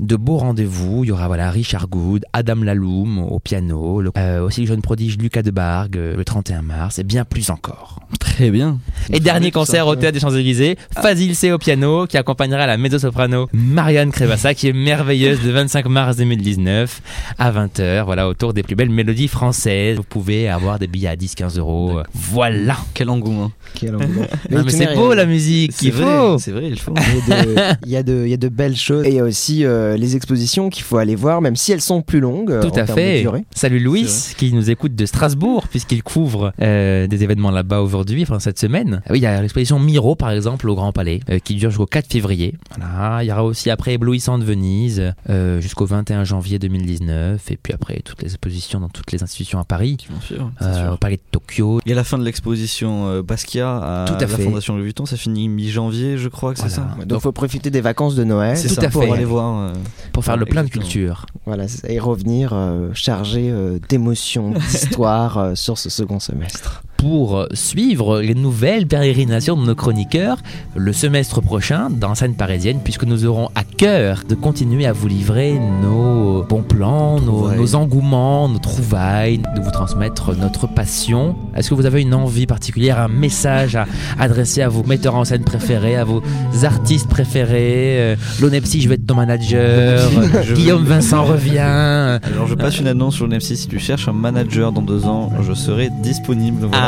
de 0.00 0.16
beaux 0.16 0.36
rendez-vous. 0.38 1.04
Il 1.04 1.08
y 1.08 1.12
aura 1.12 1.26
voilà 1.26 1.50
Richard 1.50 1.88
Good, 1.88 2.24
Adam 2.32 2.56
Laloum 2.62 3.18
au 3.18 3.38
piano, 3.40 4.00
le- 4.00 4.10
euh, 4.16 4.40
aussi 4.44 4.60
le 4.62 4.66
jeune 4.66 4.82
prodige 4.82 5.18
Lucas 5.18 5.42
Debargue 5.42 5.96
euh, 5.96 6.16
le 6.16 6.24
31 6.24 6.62
mars 6.62 6.98
et 6.98 7.04
bien 7.04 7.24
plus 7.24 7.50
encore. 7.50 8.00
Très 8.20 8.50
bien. 8.50 8.78
Et 9.12 9.20
dernier 9.20 9.50
concert 9.50 9.86
au 9.86 9.96
théâtre 9.96 10.14
des 10.14 10.20
Champs-Élysées, 10.20 10.76
Fazil 10.92 11.34
C 11.34 11.50
au 11.52 11.58
piano 11.58 12.06
qui 12.06 12.16
accompagnera 12.16 12.66
la 12.66 12.76
mezzo-soprano 12.76 13.48
Marianne 13.52 14.10
Crevassa 14.12 14.54
qui 14.54 14.68
est 14.68 14.72
merveilleuse 14.72 15.42
le 15.44 15.50
25 15.52 15.86
mars 15.86 16.16
2019 16.16 17.02
à 17.38 17.50
20h, 17.52 18.04
voilà 18.04 18.28
autour 18.28 18.52
des 18.54 18.62
plus 18.62 18.76
belles 18.76 18.90
mélodies 18.90 19.28
françaises. 19.28 19.96
Vous 19.96 20.02
pouvez 20.04 20.48
avoir 20.48 20.78
des 20.78 20.86
billets 20.86 21.08
à 21.08 21.16
10-15 21.16 21.58
euros. 21.58 22.00
Voilà. 22.14 22.76
Quel 22.94 23.10
engouement. 23.10 23.50
Quel 23.74 23.96
engouement. 23.96 24.26
Mais 24.50 24.70
c'est 24.70 24.94
beau 24.94 25.12
la 25.14 25.26
musique 25.26 25.72
C'est 25.72 25.78
qu'il 25.90 25.92
vrai. 25.92 26.16
faut. 26.16 26.38
C'est 26.38 26.52
vrai, 26.52 26.68
il 26.68 26.78
faut. 26.78 26.94
Il 26.96 27.28
y, 27.28 27.32
a 27.32 27.44
de, 27.44 27.76
il, 27.86 27.90
y 27.92 27.96
a 27.96 28.02
de, 28.02 28.22
il 28.24 28.30
y 28.30 28.34
a 28.34 28.36
de 28.38 28.48
belles 28.48 28.76
choses. 28.76 29.04
Et 29.06 29.10
il 29.10 29.14
y 29.16 29.20
a 29.20 29.24
aussi 29.24 29.64
euh, 29.64 29.87
les 29.96 30.16
expositions 30.16 30.70
qu'il 30.70 30.82
faut 30.84 30.98
aller 30.98 31.14
voir, 31.14 31.40
même 31.40 31.56
si 31.56 31.72
elles 31.72 31.80
sont 31.80 32.02
plus 32.02 32.20
longues. 32.20 32.50
euh, 32.50 32.62
Tout 32.62 32.68
en 32.68 32.82
à 32.82 32.84
termes 32.84 32.88
de 32.88 32.94
fait. 32.94 33.20
durée. 33.22 33.44
Salut 33.54 33.80
Louis 33.80 34.06
qui 34.36 34.52
nous 34.52 34.70
écoute 34.70 34.94
de 34.94 35.06
Strasbourg 35.06 35.68
puisqu'il 35.68 36.02
couvre 36.02 36.52
euh, 36.60 37.06
des 37.06 37.22
événements 37.24 37.50
là-bas 37.50 37.80
aujourd'hui, 37.80 38.22
enfin 38.22 38.38
cette 38.38 38.58
semaine. 38.58 39.02
Ah 39.06 39.12
Oui, 39.12 39.18
il 39.18 39.22
y 39.22 39.26
a 39.26 39.40
l'exposition 39.40 39.78
Miro 39.78 40.14
par 40.16 40.30
exemple 40.30 40.68
au 40.68 40.74
Grand 40.74 40.92
Palais 40.92 41.20
euh, 41.30 41.38
qui 41.38 41.54
dure 41.54 41.70
jusqu'au 41.70 41.86
4 41.86 42.06
février. 42.12 42.54
Voilà, 42.76 43.22
il 43.22 43.26
y 43.26 43.32
aura 43.32 43.44
aussi 43.44 43.70
après 43.70 43.94
Éblouissant 43.94 44.38
de 44.38 44.44
Venise 44.44 45.12
euh, 45.30 45.60
jusqu'au 45.60 45.86
21 45.86 46.24
janvier 46.24 46.58
2019 46.58 47.50
et 47.50 47.56
puis 47.56 47.72
après 47.72 48.00
toutes 48.04 48.22
les 48.22 48.28
expositions 48.28 48.80
dans 48.80 48.88
toutes 48.88 49.12
les 49.12 49.22
institutions 49.22 49.58
à 49.58 49.64
Paris, 49.64 49.96
sûr. 50.26 50.50
euh, 50.62 50.92
au 50.92 50.96
Palais 50.96 51.16
de 51.16 51.22
Tokyo. 51.30 51.80
Il 51.84 51.88
y 51.90 51.92
a 51.92 51.96
la 51.96 52.04
fin 52.04 52.18
de 52.18 52.24
l'exposition 52.24 53.06
euh, 53.08 53.22
Basquiat 53.22 54.02
à, 54.02 54.04
Tout 54.06 54.14
à 54.14 54.20
la 54.20 54.26
fait. 54.26 54.42
Fondation 54.42 54.74
Louis 54.76 54.84
Vuitton. 54.84 55.06
Ça 55.06 55.16
finit 55.16 55.48
mi-janvier, 55.48 56.18
je 56.18 56.28
crois 56.28 56.52
que 56.54 56.60
c'est 56.60 56.68
Voilà. 56.68 56.94
ça. 56.98 57.04
Donc, 57.04 57.18
il 57.18 57.22
faut 57.22 57.32
profiter 57.32 57.70
des 57.70 57.80
vacances 57.80 58.14
de 58.14 58.24
Noël. 58.24 58.56
C'est 58.56 58.68
Tout 58.68 58.74
ça, 58.74 58.82
à 58.82 58.88
pour 58.90 59.02
fait. 59.04 59.10
aller 59.12 59.24
voir. 59.24 59.72
Euh, 59.78 60.10
pour 60.12 60.24
faire 60.24 60.36
le 60.36 60.44
plein 60.44 60.64
de 60.64 60.68
culture. 60.68 61.26
Voilà, 61.46 61.66
et 61.86 61.98
revenir 61.98 62.52
euh, 62.52 62.90
chargé 62.94 63.50
euh, 63.50 63.78
d'émotions, 63.88 64.50
d'histoire 64.70 65.56
sur 65.56 65.78
ce 65.78 65.90
second 65.90 66.20
semestre. 66.20 66.82
Pour 66.98 67.46
suivre 67.52 68.20
les 68.20 68.34
nouvelles 68.34 68.86
pérégrinations 68.88 69.56
de 69.56 69.64
nos 69.64 69.76
chroniqueurs 69.76 70.38
le 70.74 70.92
semestre 70.92 71.40
prochain 71.40 71.90
dans 71.90 72.14
scène 72.16 72.34
parisienne, 72.34 72.80
puisque 72.82 73.04
nous 73.04 73.24
aurons 73.24 73.48
à 73.54 73.62
cœur 73.62 74.22
de 74.28 74.34
continuer 74.34 74.84
à 74.84 74.92
vous 74.92 75.06
livrer 75.06 75.58
nos 75.80 76.42
bons 76.42 76.62
plans, 76.62 77.20
nos, 77.20 77.74
engouements, 77.76 78.48
nos 78.48 78.58
trouvailles, 78.58 79.38
de 79.38 79.60
vous 79.62 79.70
transmettre 79.70 80.36
notre 80.36 80.66
passion. 80.66 81.36
Est-ce 81.56 81.70
que 81.70 81.74
vous 81.74 81.86
avez 81.86 82.02
une 82.02 82.14
envie 82.14 82.46
particulière, 82.46 82.98
un 82.98 83.08
message 83.08 83.76
à 83.76 83.86
adresser 84.18 84.62
à 84.62 84.68
vos 84.68 84.82
metteurs 84.82 85.14
en 85.14 85.24
scène 85.24 85.44
préférés, 85.44 85.96
à 85.96 86.02
vos 86.04 86.20
artistes 86.64 87.08
préférés? 87.08 87.96
Euh, 88.00 88.16
L'Onepsi, 88.40 88.80
je 88.80 88.88
vais 88.88 88.96
être 88.96 89.06
ton 89.06 89.14
manager. 89.14 90.00
Je- 90.44 90.54
Guillaume 90.54 90.84
Vincent 90.84 91.22
revient. 91.24 91.58
Alors 91.58 92.46
je 92.48 92.54
passe 92.54 92.80
une 92.80 92.88
annonce 92.88 93.14
sur 93.14 93.28
MC. 93.28 93.40
Si 93.56 93.68
tu 93.68 93.78
cherches 93.78 94.08
un 94.08 94.12
manager 94.12 94.72
dans 94.72 94.82
deux 94.82 95.04
ans, 95.06 95.30
je 95.46 95.52
serai 95.52 95.90
disponible. 96.02 96.66
Voilà. 96.66 96.86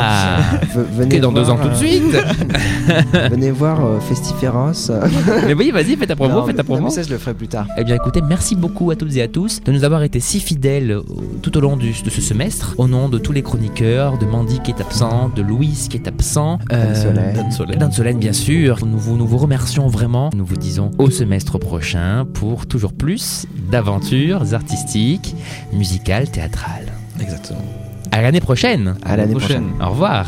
V- 0.75 0.81
venez 0.93 1.19
dans 1.19 1.31
deux 1.31 1.41
voir, 1.43 1.55
ans 1.57 1.61
tout 1.61 1.69
de 1.69 1.73
euh, 1.73 1.77
suite. 1.77 2.15
Venez 3.31 3.51
voir 3.51 3.83
euh, 3.85 3.99
Festiféros. 3.99 4.89
euh, 4.89 5.07
Mais 5.47 5.53
oui, 5.53 5.71
vas-y, 5.71 5.95
fais 5.95 6.07
ta 6.07 6.15
promo, 6.15 6.33
non, 6.39 6.45
fais 6.45 6.53
ta 6.53 6.63
promo. 6.63 6.89
ça, 6.89 7.03
je 7.03 7.09
le 7.09 7.17
ferai 7.17 7.33
plus 7.33 7.47
tard. 7.47 7.67
Eh 7.77 7.83
bien 7.83 7.95
écoutez, 7.95 8.21
merci 8.21 8.55
beaucoup 8.55 8.91
à 8.91 8.95
toutes 8.95 9.15
et 9.15 9.21
à 9.21 9.27
tous 9.27 9.61
de 9.63 9.71
nous 9.71 9.83
avoir 9.83 10.03
été 10.03 10.19
si 10.19 10.39
fidèles 10.39 10.91
euh, 10.91 11.01
tout 11.41 11.55
au 11.57 11.61
long 11.61 11.77
du- 11.77 11.91
de 12.03 12.09
ce 12.09 12.21
semestre. 12.21 12.75
Au 12.77 12.87
nom 12.87 13.09
de 13.09 13.17
tous 13.17 13.31
les 13.31 13.41
chroniqueurs, 13.43 14.17
de 14.17 14.25
Mandy 14.25 14.59
qui 14.59 14.71
est 14.71 14.81
absent, 14.81 15.29
de 15.35 15.41
Louise 15.41 15.87
qui 15.89 15.97
est 15.97 16.07
absent, 16.07 16.59
Anne 16.69 16.95
Solène. 16.95 17.33
Dan 17.35 17.51
Solène. 17.51 17.77
d'Anne 17.79 17.91
Solène 17.91 18.17
bien 18.17 18.33
sûr. 18.33 18.85
Nous 18.85 18.97
vous, 18.97 19.17
nous 19.17 19.27
vous 19.27 19.37
remercions 19.37 19.87
vraiment. 19.87 20.29
Nous 20.35 20.45
vous 20.45 20.57
disons 20.57 20.91
au 20.97 21.09
semestre 21.09 21.57
prochain 21.59 22.25
pour 22.33 22.65
toujours 22.65 22.93
plus 22.93 23.45
d'aventures 23.71 24.53
artistiques, 24.53 25.35
musicales, 25.73 26.29
théâtrales. 26.29 26.91
Exactement. 27.19 27.59
À 28.11 28.21
l'année 28.21 28.41
prochaine. 28.41 28.95
À 29.03 29.15
l'année 29.15 29.35
prochaine. 29.35 29.71
Au 29.81 29.89
revoir. 29.89 30.27